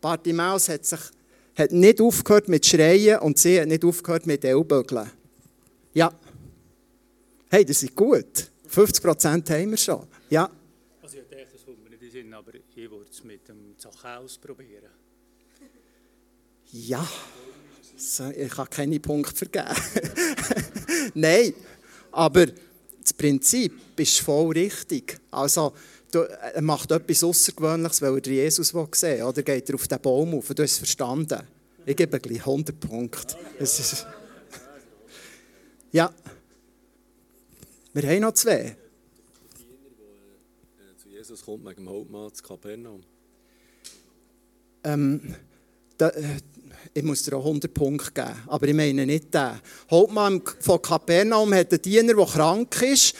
Bartimaeus 0.00 0.68
hat 0.70 0.86
sich 0.86 1.00
hat 1.58 1.72
nicht 1.72 2.00
aufgehört 2.00 2.48
mit 2.48 2.64
Schreien 2.64 3.18
und 3.18 3.36
sie 3.36 3.60
hat 3.60 3.68
nicht 3.68 3.84
aufgehört 3.84 4.26
mit 4.26 4.44
Ellbögeln. 4.44 5.10
Ja. 5.92 6.12
Hey, 7.50 7.64
das 7.64 7.82
ist 7.82 7.96
gut. 7.96 8.50
50% 8.70 9.50
haben 9.50 9.70
wir 9.70 9.76
schon. 9.76 10.06
Ja. 10.30 10.50
Also 11.02 11.18
ich 11.18 11.24
dachte, 11.24 11.46
das 11.52 11.64
kommt 11.64 11.82
mir 11.82 11.90
nicht 11.90 12.02
in 12.02 12.10
Sinn, 12.10 12.34
aber 12.34 12.52
ich 12.54 12.90
würde 12.90 13.06
es 13.10 13.24
mit 13.24 13.48
dem 13.48 13.76
Zachäus 13.76 14.38
probieren. 14.38 14.90
Ja. 16.70 17.06
Ich 18.36 18.50
kann 18.50 18.70
keine 18.70 19.00
Punkte 19.00 19.34
vergeben. 19.34 19.74
Nein, 21.14 21.52
aber 22.12 22.46
das 23.00 23.12
Prinzip 23.12 23.72
ist 23.96 24.20
voll 24.20 24.52
richtig. 24.52 25.18
Also, 25.30 25.72
er 26.14 26.62
macht 26.62 26.90
etwas 26.90 27.22
Außergewöhnliches, 27.22 28.02
weil 28.02 28.16
er 28.16 28.26
Jesus 28.26 28.68
sehen 28.68 29.18
will. 29.18 29.22
Oder 29.22 29.42
geht 29.42 29.68
er 29.68 29.74
auf 29.74 29.88
den 29.88 30.00
Baum 30.00 30.34
auf? 30.34 30.48
Du 30.48 30.62
hast 30.62 30.72
es 30.72 30.78
verstanden. 30.78 31.40
Ich 31.84 31.96
gebe 31.96 32.18
gleich 32.20 32.40
100 32.40 32.78
Punkte. 32.80 33.36
Ist 33.58 34.06
ja. 35.92 36.12
Wir 37.94 38.02
haben 38.10 38.20
noch 38.20 38.34
zwei. 38.34 38.52
Äh, 38.52 38.74
zu 41.02 41.08
Jesus 41.08 41.42
kommt 41.42 41.64
wegen 41.64 41.84
dem 41.84 41.88
Hauptmann 41.88 42.32
zu 42.34 42.42
Kapernaum. 42.42 43.02
Ähm, 44.84 45.34
da, 45.96 46.10
äh, 46.10 46.40
ich 46.92 47.02
muss 47.02 47.22
dir 47.22 47.36
auch 47.36 47.44
100 47.44 47.72
Punkte 47.72 48.12
geben, 48.12 48.36
aber 48.46 48.68
ich 48.68 48.74
meine 48.74 49.06
nicht 49.06 49.32
den. 49.34 49.60
Hauptmann 49.90 50.42
von 50.60 50.82
Kapernaum 50.82 51.54
hat 51.54 51.72
einen 51.72 51.82
Diener, 51.82 52.14
der 52.14 52.26
krank 52.26 52.82
ist. 52.82 53.14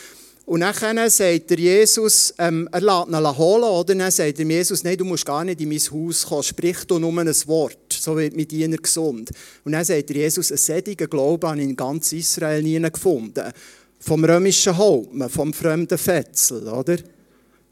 Und 0.49 0.61
dann 0.61 1.11
sagt 1.11 1.51
der 1.51 1.59
Jesus, 1.59 2.33
ähm, 2.39 2.71
er 2.73 2.81
lässt 2.81 3.09
ihn 3.09 3.37
holen, 3.37 3.65
oder? 3.65 3.95
Dann 3.95 4.11
sagt 4.11 4.39
er 4.39 4.47
Jesus, 4.47 4.83
nein, 4.83 4.97
du 4.97 5.05
musst 5.05 5.27
gar 5.27 5.45
nicht 5.45 5.61
in 5.61 5.69
mein 5.69 5.79
Haus 5.79 6.25
kommen, 6.25 6.43
sprich 6.43 6.85
du 6.87 6.99
nur 6.99 7.13
ein 7.21 7.29
Wort, 7.47 7.93
so 7.93 8.17
wird 8.17 8.35
mein 8.35 8.49
Diener 8.49 8.79
gesund. 8.79 9.31
Und 9.65 9.73
dann 9.73 9.85
sagt 9.85 10.09
der 10.09 10.17
Jesus, 10.17 10.51
einen 10.51 10.57
sättigen 10.57 11.11
Glauben 11.11 11.47
habe 11.47 11.61
ich 11.61 11.69
in 11.69 11.77
ganz 11.77 12.13
Israel 12.13 12.63
nie 12.63 12.81
gefunden. 12.81 13.53
Vom 14.01 14.25
römischen 14.25 14.75
Hauptmann, 14.75 15.29
vom 15.29 15.53
fremden 15.53 15.99
Fetzel, 15.99 16.67
oder? 16.67 16.97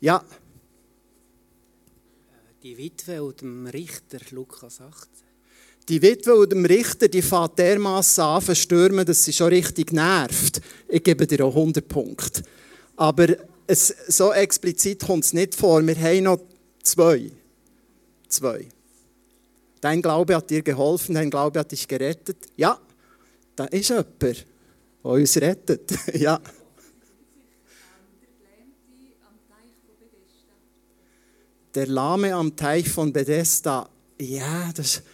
Ja, 0.03 0.23
Die 2.62 2.77
Witwe 2.77 3.23
und 3.23 3.41
dem 3.41 3.67
Richter, 3.69 4.19
Lukas 4.33 4.83
18. 4.83 5.09
Die 5.89 6.03
Witwe 6.03 6.35
und 6.35 6.53
dem 6.53 6.67
Richter, 6.67 7.09
die 7.09 7.23
fährt 7.23 7.59
dermassen 7.59 8.25
an 8.25 8.43
zu 8.43 8.55
stürmen, 8.55 9.07
dass 9.07 9.25
sie 9.25 9.33
schon 9.33 9.49
richtig 9.49 9.93
nervt. 9.93 10.61
Ich 10.89 11.03
gebe 11.03 11.27
dir 11.27 11.47
auch 11.47 11.57
100 11.57 11.89
Punkte. 11.89 12.43
Aber 12.96 13.28
es, 13.66 13.94
so 14.09 14.32
explizit 14.32 15.04
kommt 15.04 15.24
es 15.24 15.32
nicht 15.32 15.54
vor. 15.54 15.87
Wir 15.87 15.96
haben 15.96 16.24
noch 16.24 16.40
zwei. 16.82 17.30
Zwei. 18.28 18.66
Dein 19.80 20.02
Glaube 20.02 20.37
hat 20.37 20.50
dir 20.50 20.62
geholfen, 20.62 21.14
dein 21.14 21.30
Glaube 21.30 21.61
hat 21.61 21.70
dich 21.70 21.87
gerettet. 21.87 22.38
Ja, 22.56 22.80
da 23.54 23.66
ist 23.66 23.90
jemand, 23.90 24.22
der 24.22 24.35
uns 25.02 25.37
rettet. 25.37 25.92
ja. 26.14 26.40
Der 31.74 31.87
Lahme 31.87 32.35
am 32.35 32.56
Teich 32.56 32.88
von 32.88 33.12
Bethesda. 33.12 33.88
Ja, 34.18 34.72
das 34.72 35.02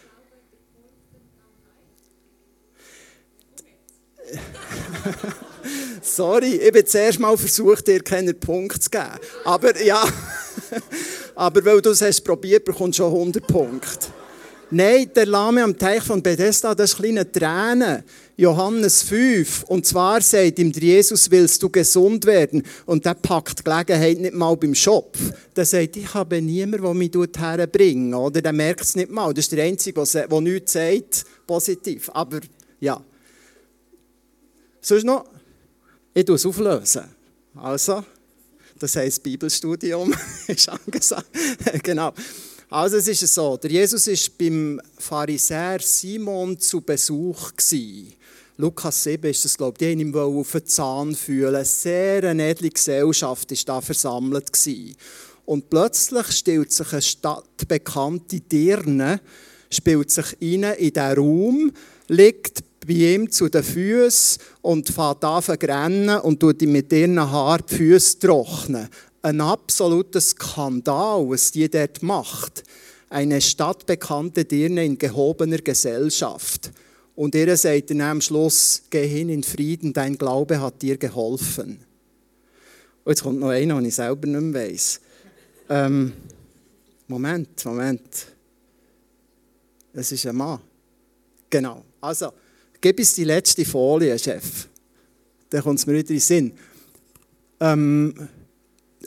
Sorry, 6.05 6.55
ich 6.57 6.67
habe 6.67 6.83
zuerst 6.83 7.17
mal 7.17 7.37
versucht, 7.37 7.87
dir 7.87 8.01
keinen 8.01 8.37
Punkt 8.37 8.83
zu 8.83 8.89
geben. 8.89 9.19
Aber 9.45 9.81
ja, 9.81 10.03
aber 11.35 11.63
weil 11.63 11.81
du 11.81 11.91
es 11.91 12.01
hast 12.01 12.21
probiert, 12.21 12.65
bekommst 12.65 12.99
du 12.99 13.03
schon 13.03 13.13
100 13.13 13.47
Punkte. 13.47 14.07
Nein, 14.69 15.09
der 15.15 15.27
Lahme 15.27 15.63
am 15.63 15.77
Teich 15.77 16.03
von 16.03 16.21
Bethesda, 16.21 16.75
das 16.75 16.91
ist 16.91 16.97
kleine 16.97 17.31
Tränen. 17.31 18.03
Johannes 18.35 19.03
5. 19.03 19.63
Und 19.67 19.85
zwar 19.85 20.19
sagt 20.19 20.59
ihm 20.59 20.71
Jesus, 20.71 21.31
willst 21.31 21.63
du 21.63 21.69
gesund 21.69 22.25
werden? 22.25 22.63
Und 22.85 23.05
der 23.05 23.13
packt 23.13 23.59
die 23.59 23.63
Gelegenheit 23.63 24.17
nicht 24.17 24.33
mal 24.33 24.57
beim 24.57 24.75
Schopf. 24.75 25.17
Der 25.55 25.63
sagt, 25.63 25.95
ich 25.95 26.13
habe 26.13 26.41
niemanden, 26.41 26.81
der 26.81 26.93
mich 26.95 27.11
herbringt. 27.37 28.13
Oder 28.13 28.41
der 28.41 28.51
merkt 28.51 28.81
es 28.81 28.95
nicht 28.95 29.11
mal. 29.11 29.33
Das 29.33 29.45
ist 29.45 29.51
der 29.53 29.63
Einzige, 29.63 30.03
der 30.03 30.41
nichts 30.41 30.73
sagt, 30.73 31.23
positiv. 31.47 32.09
Aber 32.13 32.39
ja. 32.81 32.99
Sonst 34.81 35.05
noch? 35.05 35.32
Ich 36.15 36.25
tue 36.25 36.35
es 36.35 36.45
auflösen. 36.45 37.03
Also, 37.55 38.05
das 38.77 38.95
heisst 38.95 39.23
Bibelstudium 39.23 40.13
ist 40.47 40.69
angesagt. 40.69 41.25
genau. 41.83 42.13
Also 42.69 42.97
es 42.97 43.07
ist 43.07 43.33
so, 43.33 43.57
der 43.57 43.71
Jesus 43.71 44.07
war 44.07 44.35
beim 44.37 44.81
Pharisäer 44.97 45.79
Simon 45.79 46.59
zu 46.59 46.81
Besuch. 46.81 47.51
Gewesen. 47.55 48.13
Lukas 48.57 49.03
7 49.03 49.31
ist 49.31 49.45
das, 49.45 49.57
glaube 49.57 49.73
ich, 49.73 49.77
die 49.79 49.91
haben 49.91 49.99
ihm 49.99 50.15
auf 50.15 50.51
den 50.51 50.65
Zahn 50.67 51.15
fühlen. 51.15 51.55
Eine 51.55 51.65
sehr 51.65 52.23
edle 52.23 52.69
Gesellschaft 52.69 53.49
war 53.49 53.57
da 53.65 53.81
versammelt. 53.81 54.53
Gewesen. 54.53 54.95
Und 55.45 55.69
plötzlich 55.69 56.27
stellt 56.27 56.71
sich 56.71 56.93
eine 56.93 57.01
stadtbekannte 57.01 58.39
Dirne, 58.39 59.19
spielt 59.71 60.11
sich 60.11 60.37
rein 60.39 60.63
in 60.77 60.93
diesen 60.93 61.17
Raum, 61.17 61.71
liegt 62.07 62.63
bei 62.85 62.93
ihm 62.93 63.31
zu 63.31 63.49
den 63.49 63.63
Füßen 63.63 64.41
und 64.61 64.89
fährt 64.89 65.23
an 65.23 65.43
zu 65.43 65.51
rennen 65.53 66.19
und 66.19 66.39
tut 66.39 66.61
ihm 66.61 66.71
mit 66.71 66.91
ihren 66.91 67.19
Haaren 67.19 67.63
die 67.69 67.75
Füße 67.75 68.19
trocknen. 68.19 68.89
Ein 69.21 69.41
absoluter 69.41 70.21
Skandal, 70.21 71.29
was 71.29 71.51
die 71.51 71.69
dort 71.69 72.03
macht. 72.03 72.63
Eine 73.09 73.41
stadtbekannte 73.41 74.45
Dirne 74.45 74.85
in 74.85 74.97
gehobener 74.97 75.59
Gesellschaft. 75.59 76.71
Und 77.15 77.35
ihr 77.35 77.55
sagt 77.55 77.91
dann 77.91 78.01
am 78.01 78.21
Schluss, 78.21 78.83
geh 78.89 79.07
hin 79.07 79.29
in 79.29 79.43
Frieden, 79.43 79.93
dein 79.93 80.17
Glaube 80.17 80.59
hat 80.59 80.81
dir 80.81 80.97
geholfen. 80.97 81.79
Und 83.03 83.11
jetzt 83.11 83.23
kommt 83.23 83.39
noch 83.39 83.49
einer, 83.49 83.75
den 83.75 83.85
ich 83.85 83.95
selber 83.95 84.27
nicht 84.27 84.41
mehr 84.41 84.67
weiss. 84.67 84.99
Ähm, 85.69 86.13
Moment, 87.07 87.63
Moment. 87.65 88.27
Es 89.93 90.11
ist 90.11 90.25
ein 90.25 90.35
Mann. 90.35 90.59
Genau. 91.49 91.83
Also, 92.01 92.33
gib 92.83 92.99
uns 92.99 93.13
die 93.15 93.23
letzte 93.23 93.63
Folie, 93.63 94.19
Chef. 94.19 94.67
Dann 95.49 95.63
kommt 95.63 95.79
es 95.79 95.85
mir 95.85 95.93
wieder 95.93 96.09
in 96.09 96.15
den 96.15 96.19
Sinn. 96.19 96.53
Ähm, 97.61 98.27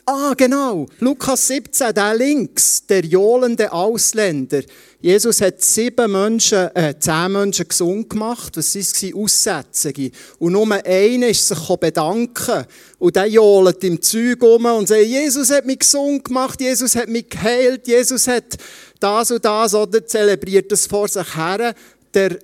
ah, 0.07 0.33
genau. 0.35 0.87
Lukas 0.99 1.47
17, 1.49 1.93
der 1.93 2.15
links, 2.15 2.87
der 2.87 3.05
johlende 3.05 3.71
Ausländer. 3.71 4.63
Jesus 4.99 5.43
hat 5.43 5.61
sieben 5.61 6.11
Menschen, 6.11 6.75
äh, 6.75 6.95
zehn 6.99 7.31
Menschen 7.33 7.69
gesund 7.69 8.09
gemacht. 8.09 8.57
Was 8.57 8.75
waren 8.75 9.15
Aussätzige? 9.23 10.11
Und 10.39 10.53
nur 10.53 10.73
einer 10.73 11.29
ist 11.29 11.47
sich 11.47 11.69
bedanken. 11.77 12.65
Und 12.99 13.15
der 13.15 13.27
johlt 13.27 13.85
im 13.85 14.01
Zeug 14.01 14.43
um 14.43 14.65
und 14.65 14.89
sagt, 14.89 15.05
Jesus 15.05 15.51
hat 15.51 15.67
mich 15.67 15.81
gesund 15.81 16.25
gemacht, 16.25 16.59
Jesus 16.63 16.97
hat 16.97 17.11
mich 17.11 17.29
geheilt, 17.29 17.87
Jesus 17.87 18.27
hat 18.27 18.57
das 18.99 19.31
und 19.33 19.45
das, 19.45 19.75
oder 19.75 20.07
zelebriert 20.07 20.73
das 20.73 20.87
vor 20.87 21.09
sich 21.09 21.37
her. 21.37 21.75
Der 22.15 22.39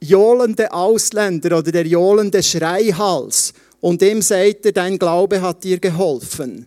johlende 0.00 0.72
Ausländer 0.72 1.58
oder 1.58 1.72
der 1.72 1.86
johlende 1.86 2.42
Schreihals. 2.42 3.52
Und 3.80 4.00
dem 4.02 4.22
sagt 4.22 4.66
er, 4.66 4.72
dein 4.72 4.98
Glaube 4.98 5.40
hat 5.40 5.64
dir 5.64 5.78
geholfen. 5.78 6.66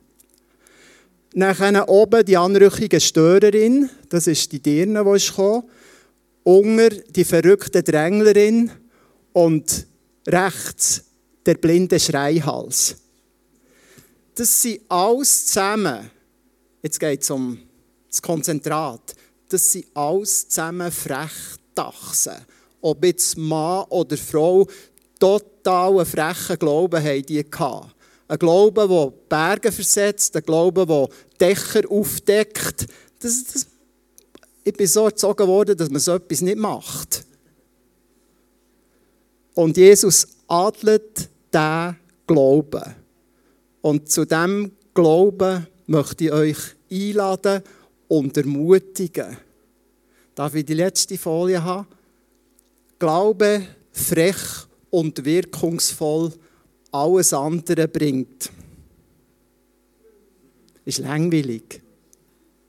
Nachher 1.33 1.87
oben 1.87 2.25
die 2.25 2.37
anrüchige 2.37 2.99
Störerin, 2.99 3.89
das 4.09 4.27
ist 4.27 4.51
die 4.51 4.59
Dirne, 4.59 5.03
die 5.03 5.15
ist 5.15 5.29
gekommen. 5.29 5.63
Unger 6.43 6.89
die 6.89 7.25
verrückte 7.25 7.83
Dränglerin 7.83 8.71
und 9.33 9.85
rechts 10.27 11.03
der 11.45 11.55
blinde 11.55 11.99
Schreihals. 11.99 12.95
Das 14.33 14.61
sind 14.61 14.81
alles 14.87 15.47
zusammen, 15.47 16.09
jetzt 16.81 16.99
geht 16.99 17.21
es 17.21 17.29
um 17.29 17.59
das 18.07 18.21
Konzentrat, 18.21 19.13
das 19.49 19.71
sind 19.73 19.85
alles 19.93 20.47
zusammen 20.47 20.91
Frechdachsen 20.91 22.45
ob 22.81 23.03
jetzt 23.05 23.37
Mann 23.37 23.85
oder 23.89 24.17
Frau, 24.17 24.67
total 25.19 25.97
einen 25.97 26.05
frechen 26.05 26.57
Glauben 26.57 27.03
haben 27.03 27.25
die 27.25 27.49
gehabt. 27.49 27.95
Ein 28.27 28.39
Glauben, 28.39 28.87
der 28.87 29.13
Berge 29.27 29.71
versetzt, 29.71 30.35
ein 30.35 30.43
Glauben, 30.43 30.87
der 30.87 31.09
Dächer 31.39 31.81
aufdeckt. 31.89 32.85
Das, 33.19 33.43
das, 33.45 33.67
ich 34.63 34.73
bin 34.73 34.87
so 34.87 35.05
erzogen 35.05 35.47
worden, 35.47 35.75
dass 35.75 35.89
man 35.89 35.99
so 35.99 36.13
etwas 36.13 36.41
nicht 36.41 36.57
macht. 36.57 37.25
Und 39.55 39.77
Jesus 39.77 40.27
adelt 40.47 41.30
diesen 41.53 41.97
Glauben. 42.27 42.95
Und 43.82 44.11
zu 44.11 44.25
diesem 44.25 44.71
Glauben 44.93 45.67
möchte 45.88 46.25
ich 46.25 46.32
euch 46.32 46.57
einladen 46.91 47.63
und 48.07 48.38
ermutigen. 48.38 49.38
Darf 50.36 50.55
ich 50.55 50.65
die 50.65 50.75
letzte 50.75 51.17
Folie 51.17 51.63
haben? 51.63 51.88
Glaube 53.00 53.66
frech 53.91 54.68
und 54.89 55.24
wirkungsvoll 55.24 56.34
alles 56.91 57.34
andere 57.34 57.88
bringt. 57.88 58.52
Ist 60.86 61.00
langweilig. 61.00 61.82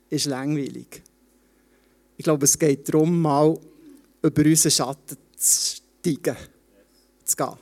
Ist 0.08 0.26
langweilig. 0.26 1.02
Ich 2.16 2.24
glaube, 2.24 2.44
es 2.44 2.58
geht 2.58 2.88
darum, 2.88 3.20
mal 3.20 3.58
über 4.22 4.44
unseren 4.44 4.70
Schatten 4.70 5.16
zu 5.36 5.76
steigen, 6.02 6.36
zu 7.24 7.36
gehen. 7.36 7.56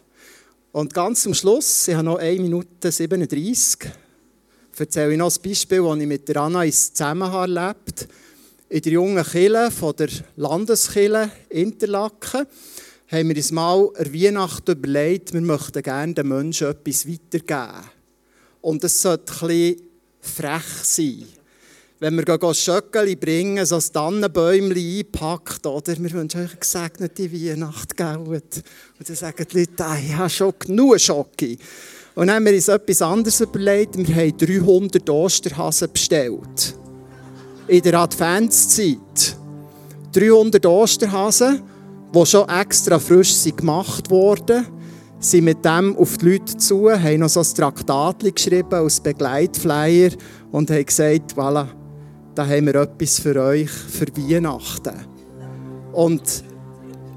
Und 0.72 0.92
ganz 0.92 1.22
zum 1.22 1.34
Schluss, 1.34 1.88
ich 1.88 1.94
habe 1.94 2.04
noch 2.04 2.18
1 2.18 2.40
Minute 2.40 2.90
37, 2.90 3.90
erzähle 4.76 5.12
ich 5.12 5.18
noch 5.18 5.34
ein 5.34 5.42
Beispiel, 5.42 5.82
das 5.82 5.98
ich 5.98 6.06
mit 6.06 6.28
der 6.28 6.36
Anna 6.36 6.64
in 6.64 6.72
Zusammenhang 6.72 7.56
erlebt 7.56 8.08
In 8.70 8.82
der 8.82 8.92
jungen 8.92 9.24
Kille 9.24 9.70
von 9.70 9.96
der 9.96 10.10
Landeskille 10.36 11.30
Interlaken 11.48 12.46
haben 13.10 13.28
wir 13.30 13.36
uns 13.36 13.50
mal 13.50 13.88
an 13.96 14.14
Weihnachten 14.14 14.72
überlegt, 14.72 15.32
wir 15.32 15.40
möchten 15.40 15.82
gerne 15.82 16.12
den 16.12 16.28
Menschen 16.28 16.68
etwas 16.68 17.08
weitergeben. 17.08 17.88
Und 18.60 18.84
es 18.84 19.00
sollte 19.00 19.32
bisschen 19.32 19.82
frech 20.20 20.66
sein. 20.82 21.24
Wenn 21.98 22.16
wir 22.16 22.54
Schöckeli 22.54 23.16
bringen, 23.16 23.64
so 23.64 23.76
ein 23.76 23.84
Tannenbäumchen 23.90 24.98
einpackt, 24.98 25.64
oder? 25.64 25.96
Wir 25.98 26.12
wünschen 26.12 26.42
euch 26.42 26.50
eine 26.50 26.60
gesegnete 26.60 27.32
Weihnacht, 27.32 27.96
gell? 27.96 28.18
Und 28.18 28.62
dann 29.02 29.16
sagen 29.16 29.46
die 29.50 29.60
Leute, 29.60 29.86
ah, 29.86 29.98
ich 29.98 30.14
habe 30.14 30.28
schon 30.28 30.52
genug 30.58 31.00
Schocke. 31.00 31.56
Und 32.14 32.26
dann 32.26 32.36
haben 32.36 32.44
wir 32.44 32.52
uns 32.52 32.68
etwas 32.68 33.00
anderes 33.00 33.40
überlegt. 33.40 33.96
Wir 33.96 34.14
haben 34.14 34.36
300 34.36 35.08
Osterhasen 35.08 35.90
bestellt. 35.90 36.74
In 37.68 37.82
der 37.82 38.00
Adventszeit. 38.00 39.36
300 40.12 40.64
Osterhasen, 40.64 41.62
die 42.14 42.26
schon 42.26 42.48
extra 42.48 42.98
frisch 42.98 43.44
gemacht 43.54 44.08
wurden, 44.10 44.66
sind 45.20 45.44
mit 45.44 45.62
dem 45.62 45.94
auf 45.96 46.16
die 46.16 46.30
Leute 46.30 46.56
zu, 46.56 46.90
haben 46.90 47.20
noch 47.20 47.28
so 47.28 47.40
ein 47.40 47.46
Traktat 47.54 48.34
geschrieben 48.34 48.72
als 48.72 49.00
Begleitflyer 49.00 50.12
und 50.50 50.70
haben 50.70 50.86
gesagt, 50.86 51.34
voilà, 51.36 51.66
da 52.34 52.46
haben 52.46 52.66
wir 52.66 52.76
etwas 52.76 53.20
für 53.20 53.36
euch 53.36 53.70
für 53.70 54.06
Weihnachten. 54.16 54.94
Und 55.92 56.22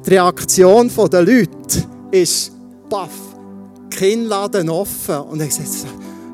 die 0.06 0.10
Reaktion 0.10 0.92
der 1.12 1.22
Leute 1.22 1.88
ist, 2.12 2.52
baff, 2.90 3.12
Kinnladen 3.90 4.70
offen. 4.70 5.18
Und 5.18 5.42
ich 5.42 5.50
gesagt, 5.50 5.86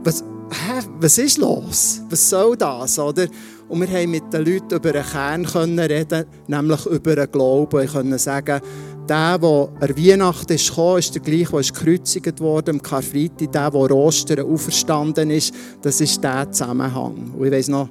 was, 0.03 0.24
hä, 0.49 0.88
was 0.99 1.18
ist 1.18 1.38
los? 1.38 2.01
Was 2.09 2.30
soll 2.30 2.55
das? 2.55 2.97
Oder? 2.97 3.28
Und 3.70 3.82
wir 3.82 3.99
haben 3.99 4.11
mit 4.11 4.32
den 4.32 4.45
Leuten 4.45 4.76
über 4.76 4.95
einen 4.95 5.05
Kern 5.05 5.45
können 5.45 5.80
reden, 5.80 6.26
nämlich 6.47 6.86
über 6.86 7.15
den 7.15 7.32
Glauben. 7.32 7.84
Ich 7.84 7.91
konnte 7.91 8.18
sagen, 8.18 8.61
der, 9.09 9.38
der 9.38 9.49
an 9.80 9.97
Weihnachten 9.97 10.57
gekommen, 10.57 10.99
ist 10.99 11.15
der 11.15 11.22
gleiche, 11.22 11.51
der 11.51 11.61
gekreuzigt 11.61 12.39
wurde 12.39 12.72
am 12.72 12.82
Karfreitag. 12.82 13.51
Der, 13.51 13.72
der 13.72 13.91
Ostern 13.91 14.51
auferstanden 14.51 15.32
ist, 15.32 15.53
das 15.82 15.99
ist 15.99 16.24
der 16.24 16.49
Zusammenhang. 16.51 17.34
Und 17.38 17.45
ich 17.45 17.51
weiss 17.51 17.68
noch, 17.68 17.89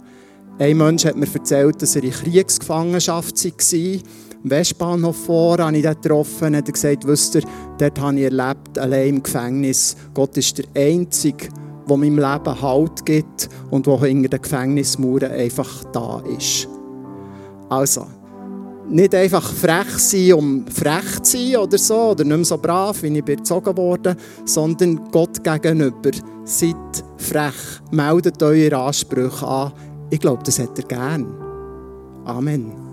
ein 0.59 0.77
Mensch 0.79 1.05
hat 1.05 1.16
mir 1.16 1.29
erzählt, 1.33 1.83
dass 1.83 1.97
er 1.97 2.05
in 2.05 2.11
Kriegsgefangenschaft 2.11 3.45
war. 3.45 4.01
Am 4.43 4.51
Westbahnhof 4.51 5.24
vor 5.27 5.59
habe 5.59 5.77
ich 5.77 5.83
dort 5.83 6.03
getroffen. 6.03 6.55
Er 6.55 6.59
hat 6.59 6.72
gesagt, 6.72 7.07
wisst 7.07 7.35
ihr, 7.35 7.43
dort 7.79 8.01
habe 8.01 8.16
ich 8.16 8.24
erlebt, 8.24 8.79
allein 8.79 9.09
im 9.09 9.22
Gefängnis. 9.22 9.97
Gott 10.14 10.35
ist 10.39 10.57
der 10.57 10.64
Einzige, 10.74 11.49
der 11.89 11.97
meinem 11.97 12.18
Leben 12.18 12.62
Halt 12.62 13.05
gibt 13.07 13.49
und 13.70 13.87
der 13.87 14.01
hinter 14.01 14.28
den 14.28 14.43
Gefängnismauern 14.43 15.30
einfach 15.30 15.84
da 15.93 16.22
ist. 16.37 16.68
Also, 17.68 18.07
nicht 18.89 19.14
einfach 19.14 19.53
frech 19.53 19.99
sein, 19.99 20.32
um 20.34 20.66
frech 20.66 21.20
zu 21.22 21.37
sein 21.37 21.57
oder 21.57 21.78
so, 21.78 22.11
oder 22.11 22.24
nicht 22.24 22.37
mehr 22.37 22.45
so 22.45 22.59
brav, 22.59 23.03
wie 23.03 23.18
ich 23.18 23.28
erzogen 23.28 23.76
wurde, 23.76 24.16
sondern 24.45 25.11
Gott 25.11 25.43
gegenüber. 25.43 26.11
Seid 26.45 26.76
frech, 27.16 27.55
meldet 27.91 28.43
eure 28.43 28.76
Ansprüche 28.76 29.47
an. 29.47 29.72
Ich 30.11 30.20
glaube, 30.20 30.43
das 30.45 30.59
hat 30.59 30.78
er 30.78 30.84
gern. 30.84 31.26
Amen. 32.24 32.86